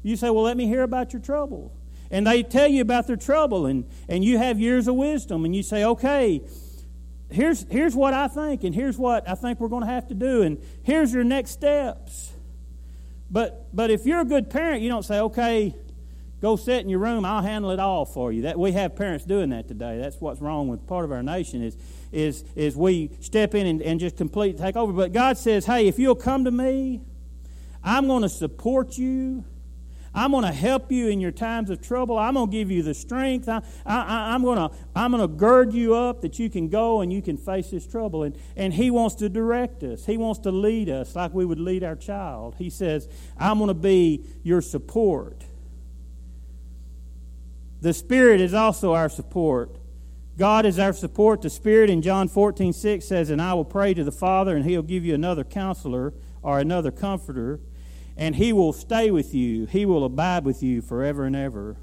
You 0.02 0.17
say, 0.17 0.30
Well, 0.30 0.43
let 0.43 0.58
me 0.58 0.65
hear 0.65 0.82
about 0.82 1.13
your 1.13 1.21
trouble. 1.21 1.71
And 2.13 2.28
they 2.28 2.43
tell 2.43 2.67
you 2.67 2.84
about 2.84 3.08
their 3.08 3.15
trouble, 3.15 3.65
and, 3.65 3.86
and 4.08 4.23
you 4.23 4.38
have 4.38 4.60
years 4.60 4.88
of 4.88 4.93
wisdom, 4.93 5.45
and 5.45 5.56
you 5.56 5.63
say, 5.63 5.84
Okay, 5.84 6.41
here's, 7.32 7.63
here's 7.71 7.95
what 7.95 8.13
I 8.13 8.28
think, 8.28 8.63
and 8.63 8.73
here's 8.73 8.99
what 8.99 9.28
I 9.28 9.34
think 9.34 9.60
we're 9.60 9.67
going 9.67 9.82
to 9.82 9.89
have 9.89 10.08
to 10.10 10.13
do, 10.13 10.43
and 10.43 10.60
here's 10.84 11.12
your 11.12 11.23
next 11.23 11.52
steps. 11.52 12.32
But, 13.32 13.76
but 13.76 13.89
if 13.89 14.06
you're 14.06 14.21
a 14.21 14.26
good 14.26 14.52
parent, 14.52 14.84
you 14.84 14.89
don't 14.89 15.02
say, 15.02 15.19
Okay, 15.21 15.76
go 16.39 16.56
sit 16.56 16.82
in 16.82 16.89
your 16.89 16.99
room, 16.99 17.26
I'll 17.26 17.41
handle 17.41 17.71
it 17.71 17.80
all 17.80 18.06
for 18.06 18.32
you. 18.32 18.43
That, 18.43 18.60
we 18.60 18.73
have 18.73 18.95
parents 18.95 19.26
doing 19.26 19.49
that 19.49 19.67
today. 19.67 19.97
That's 19.97 20.21
what's 20.21 20.39
wrong 20.39 20.67
with 20.67 20.86
part 20.86 21.06
of 21.06 21.12
our 21.12 21.23
nation 21.23 21.63
is 21.63 21.76
is, 22.12 22.45
is 22.56 22.78
we 22.78 23.10
step 23.21 23.56
in 23.56 23.65
and, 23.65 23.82
and 23.82 23.99
just 23.99 24.17
completely 24.17 24.63
take 24.63 24.76
over. 24.76 24.93
But 24.93 25.13
God 25.13 25.36
says, 25.36 25.65
hey, 25.65 25.88
if 25.88 25.97
you'll 25.97 26.13
come 26.13 26.45
to 26.45 26.52
me, 26.52 27.02
I'm 27.84 28.06
going 28.06 28.21
to 28.21 28.30
support 28.30 28.99
you. 28.99 29.43
I'm 30.15 30.32
going 30.32 30.43
to 30.43 30.52
help 30.52 30.91
you 30.91 31.08
in 31.08 31.19
your 31.19 31.32
times 31.32 31.69
of 31.69 31.82
trouble. 31.82 32.17
I'm 32.17 32.36
going 32.36 32.47
to 32.47 32.52
give 32.52 32.69
you 32.69 32.84
the 32.84 32.93
strength. 32.93 33.49
I, 33.49 33.62
I, 33.86 34.34
I'm, 34.34 34.43
going 34.43 34.58
to, 34.58 34.76
I'm 34.95 35.12
going 35.12 35.21
to 35.21 35.28
gird 35.28 35.73
you 35.73 35.95
up 35.95 36.21
that 36.21 36.38
you 36.38 36.49
can 36.49 36.69
go 36.69 37.02
and 37.02 37.12
you 37.12 37.21
can 37.21 37.38
face 37.38 37.71
this 37.71 37.88
trouble. 37.88 38.23
And, 38.23 38.38
and 38.56 38.73
He 38.73 38.91
wants 38.91 39.15
to 39.15 39.30
direct 39.30 39.84
us, 39.84 40.06
He 40.06 40.17
wants 40.17 40.39
to 40.41 40.52
lead 40.52 40.89
us 40.89 41.15
like 41.15 41.34
we 41.34 41.45
would 41.45 41.60
lead 41.60 41.84
our 41.84 41.95
child. 41.95 42.56
He 42.58 42.69
says, 42.69 43.08
I'm 43.38 43.58
going 43.58 43.69
to 43.69 43.73
be 43.73 44.23
your 44.43 44.62
support. 44.62 45.45
The 47.82 47.93
Spirit 47.93 48.39
is 48.39 48.54
also 48.54 48.93
our 48.93 49.10
support. 49.10 49.78
God 50.38 50.65
is 50.65 50.80
our 50.80 50.93
support. 50.93 51.41
The 51.41 51.49
Spirit 51.49 51.89
in 51.89 52.02
John 52.02 52.28
14, 52.28 52.71
6 52.71 53.06
says, 53.06 53.30
And 53.30 53.41
I 53.41 53.54
will 53.54 53.65
pray 53.65 53.93
to 53.93 54.04
the 54.04 54.12
Father, 54.12 54.56
and 54.56 54.65
He'll 54.65 54.82
give 54.82 55.04
you 55.04 55.13
another 55.13 55.43
counselor 55.43 56.13
or 56.41 56.60
another 56.60 56.91
comforter, 56.91 57.60
and 58.17 58.36
He 58.36 58.54
will 58.54 58.73
stay 58.73 59.12
with 59.12 59.34
you. 59.34 59.65
He 59.65 59.86
will 59.86 60.06
abide 60.06 60.45
with 60.45 60.62
you 60.62 60.82
forever 60.82 61.26
and 61.26 61.36
ever. 61.36 61.78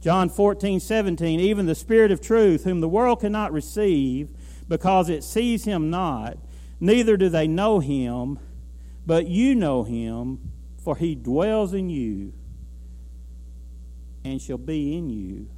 John 0.00 0.28
14, 0.28 0.80
17, 0.80 1.38
Even 1.40 1.66
the 1.66 1.74
Spirit 1.74 2.10
of 2.10 2.20
truth, 2.20 2.64
whom 2.64 2.80
the 2.80 2.88
world 2.88 3.20
cannot 3.20 3.52
receive, 3.52 4.28
because 4.68 5.08
it 5.08 5.22
sees 5.22 5.64
Him 5.64 5.90
not, 5.90 6.38
neither 6.80 7.16
do 7.16 7.28
they 7.28 7.46
know 7.46 7.78
Him, 7.78 8.38
but 9.06 9.28
you 9.28 9.54
know 9.54 9.84
Him, 9.84 10.50
for 10.82 10.96
He 10.96 11.14
dwells 11.14 11.72
in 11.72 11.88
you 11.88 12.32
and 14.24 14.40
shall 14.40 14.58
be 14.58 14.96
in 14.96 15.10
you. 15.10 15.48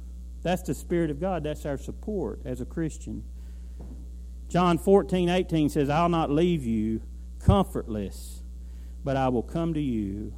That's 0.43 0.61
the 0.61 0.73
Spirit 0.73 1.09
of 1.09 1.19
God. 1.19 1.43
That's 1.43 1.65
our 1.65 1.77
support 1.77 2.41
as 2.45 2.61
a 2.61 2.65
Christian. 2.65 3.23
John 4.47 4.77
14, 4.77 5.27
18 5.27 5.69
says, 5.69 5.89
I'll 5.89 6.09
not 6.09 6.29
leave 6.29 6.63
you 6.63 7.01
comfortless, 7.39 8.41
but 9.05 9.15
I 9.15 9.29
will 9.29 9.43
come 9.43 9.75
to 9.75 9.81
you. 9.81 10.33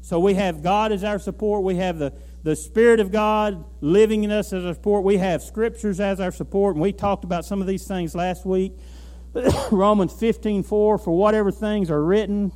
So 0.00 0.18
we 0.18 0.34
have 0.34 0.62
God 0.62 0.90
as 0.90 1.04
our 1.04 1.18
support. 1.18 1.62
We 1.62 1.76
have 1.76 1.98
the, 1.98 2.14
the 2.42 2.56
Spirit 2.56 2.98
of 2.98 3.12
God 3.12 3.64
living 3.82 4.24
in 4.24 4.32
us 4.32 4.52
as 4.54 4.64
our 4.64 4.72
support. 4.72 5.04
We 5.04 5.18
have 5.18 5.42
Scriptures 5.42 6.00
as 6.00 6.18
our 6.18 6.32
support. 6.32 6.74
And 6.74 6.82
we 6.82 6.92
talked 6.92 7.22
about 7.22 7.44
some 7.44 7.60
of 7.60 7.66
these 7.66 7.86
things 7.86 8.14
last 8.14 8.46
week. 8.46 8.72
Romans 9.70 10.14
15, 10.14 10.62
4, 10.62 10.98
for 10.98 11.16
whatever 11.16 11.52
things 11.52 11.90
are 11.90 12.02
written 12.02 12.52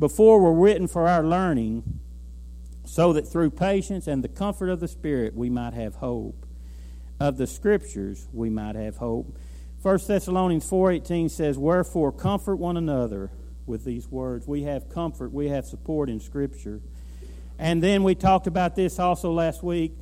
before 0.00 0.40
were 0.40 0.52
written 0.52 0.88
for 0.88 1.08
our 1.08 1.22
learning 1.22 2.00
so 2.84 3.12
that 3.12 3.28
through 3.28 3.50
patience 3.50 4.08
and 4.08 4.24
the 4.24 4.28
comfort 4.28 4.68
of 4.68 4.80
the 4.80 4.88
Spirit 4.88 5.36
we 5.36 5.48
might 5.48 5.74
have 5.74 5.94
hope. 5.96 6.44
Of 7.20 7.38
the 7.38 7.46
Scriptures 7.46 8.26
we 8.32 8.50
might 8.50 8.74
have 8.74 8.96
hope. 8.96 9.38
1 9.82 9.98
Thessalonians 10.08 10.68
4.18 10.68 11.30
says, 11.30 11.56
Wherefore 11.56 12.10
comfort 12.10 12.56
one 12.56 12.76
another 12.76 13.30
with 13.66 13.84
these 13.84 14.08
words. 14.08 14.46
We 14.46 14.62
have 14.62 14.88
comfort, 14.88 15.32
we 15.32 15.48
have 15.48 15.64
support 15.64 16.08
in 16.10 16.20
Scripture. 16.20 16.80
And 17.58 17.82
then 17.82 18.02
we 18.02 18.14
talked 18.14 18.46
about 18.46 18.74
this 18.74 18.98
also 18.98 19.32
last 19.32 19.62
week. 19.62 19.92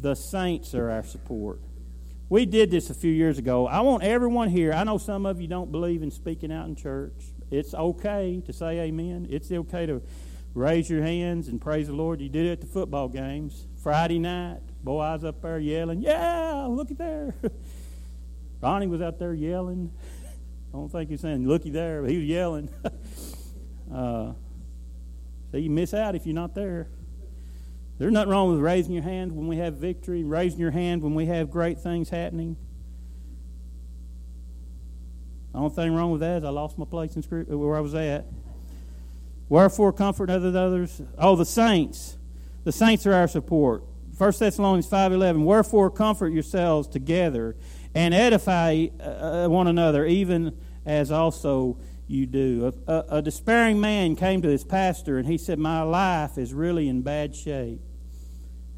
The 0.00 0.14
saints 0.14 0.74
are 0.74 0.90
our 0.90 1.04
support. 1.04 1.60
We 2.28 2.46
did 2.46 2.70
this 2.70 2.88
a 2.88 2.94
few 2.94 3.12
years 3.12 3.38
ago. 3.38 3.66
I 3.66 3.80
want 3.80 4.02
everyone 4.02 4.48
here, 4.48 4.72
I 4.72 4.84
know 4.84 4.98
some 4.98 5.26
of 5.26 5.40
you 5.40 5.46
don't 5.46 5.70
believe 5.70 6.02
in 6.02 6.10
speaking 6.10 6.50
out 6.50 6.66
in 6.66 6.74
church. 6.74 7.12
It's 7.50 7.74
okay 7.74 8.42
to 8.46 8.52
say 8.52 8.80
amen. 8.80 9.26
It's 9.28 9.52
okay 9.52 9.84
to 9.84 10.00
raise 10.54 10.88
your 10.88 11.02
hands 11.02 11.48
and 11.48 11.60
praise 11.60 11.88
the 11.88 11.92
Lord. 11.92 12.20
You 12.20 12.30
did 12.30 12.46
it 12.46 12.52
at 12.52 12.60
the 12.62 12.66
football 12.66 13.08
games. 13.08 13.66
Friday 13.82 14.18
night, 14.18 14.60
boy, 14.82 15.00
I 15.00 15.14
was 15.14 15.24
up 15.24 15.42
there 15.42 15.58
yelling, 15.58 16.00
Yeah, 16.00 16.66
look 16.70 16.90
at 16.90 16.98
there. 16.98 17.34
Ronnie 18.62 18.86
was 18.86 19.02
out 19.02 19.18
there 19.18 19.34
yelling. 19.34 19.92
I 20.72 20.78
don't 20.78 20.88
think 20.90 21.10
he's 21.10 21.20
saying 21.20 21.46
looky 21.46 21.70
there, 21.70 22.00
but 22.00 22.10
he 22.10 22.16
was 22.16 22.26
yelling. 22.26 22.68
uh, 23.94 24.32
so 25.50 25.56
you 25.58 25.68
miss 25.68 25.92
out 25.92 26.14
if 26.14 26.24
you're 26.24 26.34
not 26.34 26.54
there. 26.54 26.88
There's 27.98 28.12
nothing 28.12 28.30
wrong 28.30 28.50
with 28.50 28.60
raising 28.60 28.94
your 28.94 29.02
hand 29.02 29.32
when 29.32 29.48
we 29.48 29.58
have 29.58 29.74
victory, 29.74 30.24
raising 30.24 30.58
your 30.58 30.70
hand 30.70 31.02
when 31.02 31.14
we 31.14 31.26
have 31.26 31.50
great 31.50 31.78
things 31.78 32.08
happening. 32.08 32.56
The 35.52 35.58
only 35.58 35.74
thing 35.74 35.94
wrong 35.94 36.10
with 36.10 36.22
that 36.22 36.38
is 36.38 36.44
I 36.44 36.48
lost 36.48 36.78
my 36.78 36.86
place 36.86 37.16
in 37.16 37.22
script 37.22 37.50
where 37.50 37.76
I 37.76 37.80
was 37.80 37.94
at. 37.94 38.24
Wherefore 39.50 39.92
comfort 39.92 40.30
other 40.30 40.48
others. 40.48 41.02
Oh, 41.18 41.36
the 41.36 41.44
saints. 41.44 42.16
The 42.64 42.72
saints 42.72 43.06
are 43.06 43.12
our 43.12 43.28
support. 43.28 43.84
1 44.16 44.32
Thessalonians 44.38 44.88
5.11, 44.88 45.44
Wherefore 45.44 45.90
comfort 45.90 46.32
yourselves 46.32 46.88
together 46.88 47.56
and 47.94 48.14
edify 48.14 48.86
uh, 49.00 49.48
one 49.48 49.66
another, 49.66 50.06
even 50.06 50.56
as 50.86 51.10
also 51.10 51.78
you 52.06 52.26
do. 52.26 52.72
A, 52.86 52.92
a, 52.92 53.04
a 53.18 53.22
despairing 53.22 53.80
man 53.80 54.16
came 54.16 54.42
to 54.42 54.48
his 54.48 54.64
pastor 54.64 55.18
and 55.18 55.26
he 55.26 55.38
said, 55.38 55.58
My 55.58 55.82
life 55.82 56.38
is 56.38 56.52
really 56.52 56.88
in 56.88 57.02
bad 57.02 57.34
shape. 57.34 57.80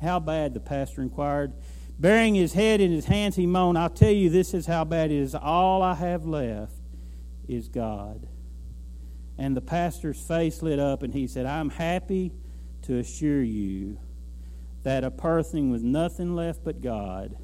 How 0.01 0.21
bad? 0.21 0.55
The 0.55 0.61
pastor 0.61 1.03
inquired. 1.03 1.53
Bearing 1.99 2.35
his 2.35 2.53
head 2.53 2.81
in 2.81 2.91
his 2.91 3.07
hands, 3.07 3.37
he 3.37 3.47
moaned, 3.47 3.79
I'll 3.79 3.89
tell 3.89 4.11
you, 4.11 4.29
this 4.29 4.53
is 4.53 4.67
how 4.67 4.85
bad 4.85 5.11
it 5.11 5.17
is. 5.17 5.35
All 5.35 5.83
I 5.83 5.95
have 5.95 6.27
left 6.27 6.75
is 7.49 7.69
God. 7.69 8.27
And 9.39 9.57
the 9.57 9.61
pastor's 9.61 10.21
face 10.21 10.63
lit 10.63 10.79
up 10.79 11.03
and 11.03 11.13
he 11.13 11.27
said, 11.27 11.47
I'm 11.47 11.71
happy 11.71 12.33
to 12.83 12.99
assure 12.99 13.43
you 13.43 13.99
that 14.83 15.03
a 15.03 15.11
person 15.11 15.71
with 15.71 15.83
nothing 15.83 16.35
left 16.35 16.63
but 16.63 16.81
God 16.81 17.37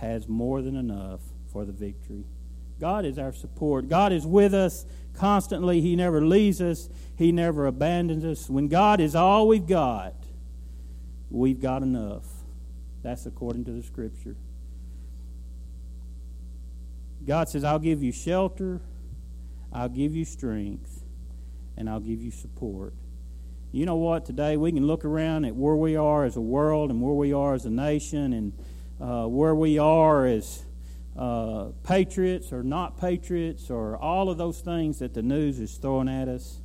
has 0.00 0.28
more 0.28 0.62
than 0.62 0.76
enough 0.76 1.20
for 1.52 1.64
the 1.64 1.72
victory. 1.72 2.24
God 2.80 3.04
is 3.04 3.18
our 3.18 3.32
support. 3.32 3.88
God 3.88 4.12
is 4.12 4.26
with 4.26 4.54
us 4.54 4.86
constantly. 5.14 5.80
He 5.80 5.96
never 5.96 6.24
leaves 6.24 6.60
us, 6.60 6.88
He 7.16 7.32
never 7.32 7.66
abandons 7.66 8.24
us. 8.24 8.48
When 8.48 8.68
God 8.68 9.00
is 9.00 9.14
all 9.14 9.48
we've 9.48 9.66
got, 9.66 10.14
we've 11.30 11.60
got 11.60 11.82
enough. 11.82 12.26
That's 13.02 13.26
according 13.26 13.64
to 13.66 13.72
the 13.72 13.82
Scripture. 13.82 14.36
God 17.26 17.48
says, 17.48 17.64
I'll 17.64 17.78
give 17.78 18.02
you 18.02 18.12
shelter, 18.12 18.80
I'll 19.72 19.88
give 19.88 20.14
you 20.14 20.24
strength, 20.24 21.04
and 21.76 21.90
I'll 21.90 22.00
give 22.00 22.22
you 22.22 22.30
support. 22.30 22.94
You 23.70 23.84
know 23.84 23.96
what? 23.96 24.24
Today 24.24 24.56
we 24.56 24.72
can 24.72 24.86
look 24.86 25.04
around 25.04 25.44
at 25.44 25.54
where 25.54 25.76
we 25.76 25.94
are 25.94 26.24
as 26.24 26.36
a 26.36 26.40
world 26.40 26.90
and 26.90 27.02
where 27.02 27.12
we 27.12 27.34
are 27.34 27.52
as 27.52 27.66
a 27.66 27.70
nation 27.70 28.32
and 28.32 28.52
uh, 29.00 29.26
where 29.26 29.54
we 29.54 29.78
are 29.78 30.26
as 30.26 30.64
uh, 31.16 31.66
patriots 31.84 32.52
or 32.52 32.62
not 32.62 33.00
patriots 33.00 33.70
or 33.70 33.96
all 33.96 34.30
of 34.30 34.38
those 34.38 34.60
things 34.60 35.00
that 35.00 35.14
the 35.14 35.22
news 35.22 35.58
is 35.58 35.74
throwing 35.76 36.08
at 36.08 36.28
us. 36.28 36.60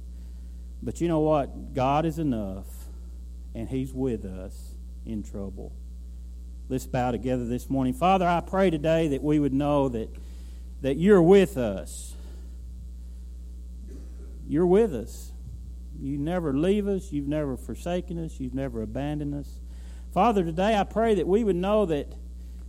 But 0.82 1.02
you 1.02 1.08
know 1.08 1.22
what? 1.22 1.74
God 1.74 2.06
is 2.06 2.20
enough, 2.20 2.68
and 3.56 3.70
He's 3.70 3.94
with 3.94 4.26
us 4.26 4.76
in 5.06 5.24
trouble. 5.24 5.74
Let's 6.70 6.86
bow 6.86 7.12
together 7.12 7.46
this 7.46 7.70
morning. 7.70 7.94
Father, 7.94 8.28
I 8.28 8.42
pray 8.42 8.70
today 8.70 9.10
that 9.10 9.24
we 9.24 9.40
would 9.40 9.54
know 9.54 9.90
that, 9.90 10.10
that 10.82 10.98
you're 10.98 11.22
with 11.22 11.58
us. 11.58 12.14
You're 14.48 14.68
with 14.68 14.94
us. 14.94 15.32
You 16.00 16.18
never 16.18 16.54
leave 16.54 16.88
us. 16.88 17.12
You've 17.12 17.28
never 17.28 17.56
forsaken 17.58 18.24
us. 18.24 18.40
You've 18.40 18.54
never 18.54 18.82
abandoned 18.82 19.36
us. 19.36 19.50
Father, 20.14 20.44
today 20.44 20.76
I 20.76 20.84
pray 20.84 21.16
that 21.16 21.28
we 21.28 21.44
would 21.44 21.56
know 21.56 21.86
that 21.86 22.14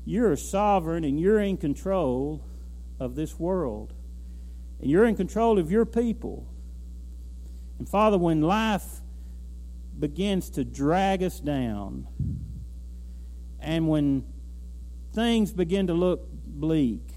you're 0.05 0.37
sovereign 0.37 1.05
and 1.05 1.19
you're 1.19 1.40
in 1.40 1.57
control 1.57 2.45
of 3.01 3.14
this 3.14 3.38
world. 3.38 3.93
And 4.81 4.90
you're 4.90 5.07
in 5.07 5.17
control 5.17 5.59
of 5.59 5.71
your 5.71 5.87
people. 5.87 6.47
And 7.79 7.88
Father, 7.88 8.19
when 8.19 8.43
life 8.43 9.01
begins 9.99 10.51
to 10.51 10.64
drag 10.64 11.23
us 11.23 11.40
down, 11.40 12.07
and 13.61 13.88
when 13.88 14.25
things 15.12 15.53
begin 15.53 15.87
to 15.87 15.95
look 15.95 16.29
bleak, 16.31 17.09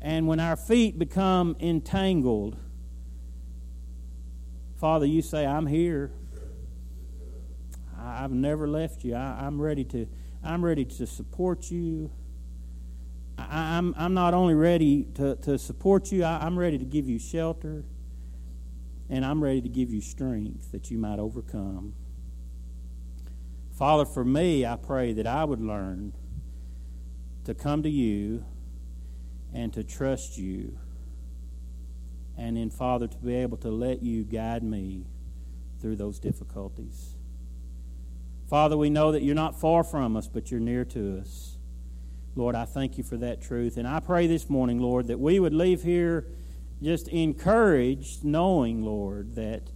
and 0.00 0.26
when 0.26 0.40
our 0.40 0.56
feet 0.56 0.98
become 0.98 1.56
entangled, 1.60 2.56
Father, 4.76 5.06
you 5.06 5.22
say, 5.22 5.46
I'm 5.46 5.66
here. 5.66 6.10
I've 7.96 8.32
never 8.32 8.66
left 8.66 9.04
you. 9.04 9.14
I, 9.14 9.46
am 9.46 9.62
ready 9.62 9.84
to 9.84 10.08
I'm 10.44 10.64
ready 10.64 10.84
to 10.84 11.06
support 11.06 11.70
you. 11.70 12.10
I, 13.38 13.76
am 13.76 13.94
I'm, 13.94 14.04
I'm 14.04 14.14
not 14.14 14.34
only 14.34 14.54
ready 14.54 15.04
to, 15.14 15.36
to 15.36 15.58
support 15.58 16.10
you, 16.10 16.24
I, 16.24 16.44
I'm 16.44 16.58
ready 16.58 16.78
to 16.78 16.84
give 16.84 17.08
you 17.08 17.18
shelter, 17.18 17.84
and 19.08 19.24
I'm 19.24 19.42
ready 19.42 19.60
to 19.60 19.68
give 19.68 19.90
you 19.90 20.00
strength 20.00 20.72
that 20.72 20.90
you 20.90 20.98
might 20.98 21.18
overcome. 21.18 21.94
Father, 23.72 24.04
for 24.04 24.24
me, 24.24 24.66
I 24.66 24.76
pray 24.76 25.12
that 25.14 25.26
I 25.26 25.44
would 25.44 25.60
learn 25.60 26.12
to 27.44 27.54
come 27.54 27.82
to 27.82 27.90
you 27.90 28.44
and 29.52 29.72
to 29.72 29.82
trust 29.82 30.38
you. 30.38 30.78
And 32.36 32.56
then, 32.56 32.70
Father, 32.70 33.06
to 33.06 33.16
be 33.18 33.34
able 33.34 33.58
to 33.58 33.70
let 33.70 34.02
you 34.02 34.24
guide 34.24 34.62
me 34.62 35.04
through 35.80 35.96
those 35.96 36.18
difficulties. 36.18 37.16
Father, 38.52 38.76
we 38.76 38.90
know 38.90 39.12
that 39.12 39.22
you're 39.22 39.34
not 39.34 39.58
far 39.58 39.82
from 39.82 40.14
us, 40.14 40.28
but 40.28 40.50
you're 40.50 40.60
near 40.60 40.84
to 40.84 41.20
us. 41.22 41.56
Lord, 42.36 42.54
I 42.54 42.66
thank 42.66 42.98
you 42.98 43.02
for 43.02 43.16
that 43.16 43.40
truth. 43.40 43.78
And 43.78 43.88
I 43.88 43.98
pray 43.98 44.26
this 44.26 44.50
morning, 44.50 44.78
Lord, 44.78 45.06
that 45.06 45.18
we 45.18 45.40
would 45.40 45.54
leave 45.54 45.82
here 45.82 46.26
just 46.82 47.08
encouraged, 47.08 48.24
knowing, 48.24 48.82
Lord, 48.82 49.36
that 49.36 49.70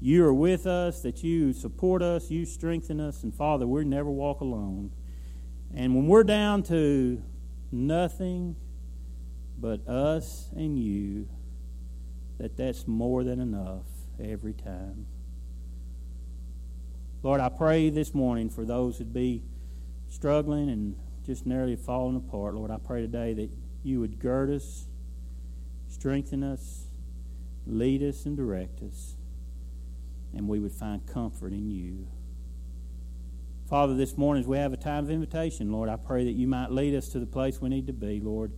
you 0.00 0.24
are 0.24 0.34
with 0.34 0.66
us, 0.66 1.02
that 1.02 1.22
you 1.22 1.52
support 1.52 2.02
us, 2.02 2.28
you 2.28 2.46
strengthen 2.46 2.98
us, 2.98 3.22
and 3.22 3.32
Father, 3.32 3.64
we 3.64 3.84
never 3.84 4.10
walk 4.10 4.40
alone. 4.40 4.90
And 5.72 5.94
when 5.94 6.08
we're 6.08 6.24
down 6.24 6.64
to 6.64 7.22
nothing 7.70 8.56
but 9.56 9.86
us 9.86 10.48
and 10.56 10.76
you, 10.76 11.28
that 12.38 12.56
that's 12.56 12.88
more 12.88 13.22
than 13.22 13.38
enough 13.38 13.86
every 14.18 14.52
time. 14.52 15.06
Lord, 17.26 17.40
I 17.40 17.48
pray 17.48 17.90
this 17.90 18.14
morning 18.14 18.48
for 18.48 18.64
those 18.64 18.98
who'd 18.98 19.12
be 19.12 19.42
struggling 20.08 20.70
and 20.70 20.94
just 21.24 21.44
nearly 21.44 21.74
falling 21.74 22.14
apart. 22.14 22.54
Lord, 22.54 22.70
I 22.70 22.76
pray 22.78 23.00
today 23.00 23.34
that 23.34 23.50
you 23.82 23.98
would 23.98 24.20
gird 24.20 24.48
us, 24.48 24.86
strengthen 25.88 26.44
us, 26.44 26.86
lead 27.66 28.00
us, 28.04 28.26
and 28.26 28.36
direct 28.36 28.80
us, 28.80 29.16
and 30.36 30.46
we 30.46 30.60
would 30.60 30.70
find 30.70 31.04
comfort 31.04 31.52
in 31.52 31.68
you. 31.68 32.06
Father, 33.68 33.96
this 33.96 34.16
morning 34.16 34.44
as 34.44 34.46
we 34.46 34.58
have 34.58 34.72
a 34.72 34.76
time 34.76 35.02
of 35.02 35.10
invitation, 35.10 35.72
Lord, 35.72 35.88
I 35.88 35.96
pray 35.96 36.26
that 36.26 36.34
you 36.34 36.46
might 36.46 36.70
lead 36.70 36.94
us 36.94 37.08
to 37.08 37.18
the 37.18 37.26
place 37.26 37.60
we 37.60 37.70
need 37.70 37.88
to 37.88 37.92
be, 37.92 38.20
Lord. 38.20 38.52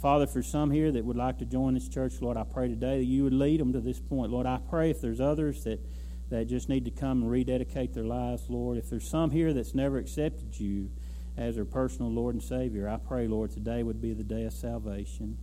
Father, 0.00 0.28
for 0.28 0.44
some 0.44 0.70
here 0.70 0.92
that 0.92 1.04
would 1.04 1.16
like 1.16 1.38
to 1.38 1.44
join 1.44 1.74
this 1.74 1.88
church, 1.88 2.20
Lord, 2.20 2.36
I 2.36 2.44
pray 2.44 2.68
today 2.68 2.98
that 2.98 3.06
you 3.06 3.24
would 3.24 3.34
lead 3.34 3.58
them 3.58 3.72
to 3.72 3.80
this 3.80 3.98
point. 3.98 4.30
Lord, 4.30 4.46
I 4.46 4.60
pray 4.70 4.90
if 4.90 5.00
there's 5.00 5.20
others 5.20 5.64
that 5.64 5.80
that 6.30 6.46
just 6.46 6.68
need 6.68 6.84
to 6.84 6.90
come 6.90 7.22
and 7.22 7.30
rededicate 7.30 7.92
their 7.92 8.04
lives, 8.04 8.44
Lord. 8.48 8.78
If 8.78 8.88
there's 8.88 9.08
some 9.08 9.30
here 9.30 9.52
that's 9.52 9.74
never 9.74 9.98
accepted 9.98 10.58
you 10.58 10.90
as 11.36 11.56
their 11.56 11.64
personal 11.64 12.10
Lord 12.10 12.34
and 12.34 12.42
Savior, 12.42 12.88
I 12.88 12.96
pray, 12.96 13.26
Lord, 13.26 13.50
today 13.50 13.82
would 13.82 14.00
be 14.00 14.12
the 14.14 14.24
day 14.24 14.44
of 14.44 14.52
salvation. 14.52 15.38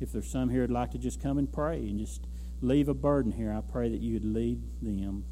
If 0.00 0.12
there's 0.12 0.30
some 0.30 0.48
here 0.48 0.62
that'd 0.62 0.74
like 0.74 0.92
to 0.92 0.98
just 0.98 1.22
come 1.22 1.36
and 1.36 1.52
pray 1.52 1.76
and 1.76 1.98
just 1.98 2.26
leave 2.62 2.88
a 2.88 2.94
burden 2.94 3.32
here, 3.32 3.52
I 3.52 3.60
pray 3.60 3.90
that 3.90 4.00
you 4.00 4.14
would 4.14 4.24
lead 4.24 4.62
them. 4.80 5.24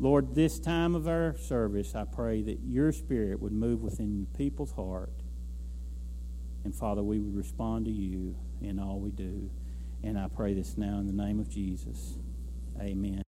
Lord, 0.00 0.34
this 0.34 0.58
time 0.58 0.94
of 0.94 1.08
our 1.08 1.36
service, 1.36 1.94
I 1.94 2.04
pray 2.04 2.42
that 2.42 2.60
your 2.64 2.92
Spirit 2.92 3.40
would 3.40 3.52
move 3.52 3.82
within 3.82 4.26
people's 4.36 4.72
heart. 4.72 5.12
And 6.64 6.74
Father, 6.74 7.02
we 7.02 7.18
would 7.18 7.36
respond 7.36 7.84
to 7.86 7.90
you 7.92 8.36
in 8.60 8.78
all 8.78 8.98
we 8.98 9.10
do. 9.10 9.50
And 10.02 10.18
I 10.18 10.28
pray 10.28 10.54
this 10.54 10.76
now 10.76 10.98
in 10.98 11.06
the 11.06 11.12
name 11.12 11.40
of 11.40 11.48
Jesus. 11.48 12.16
Amen. 12.80 13.27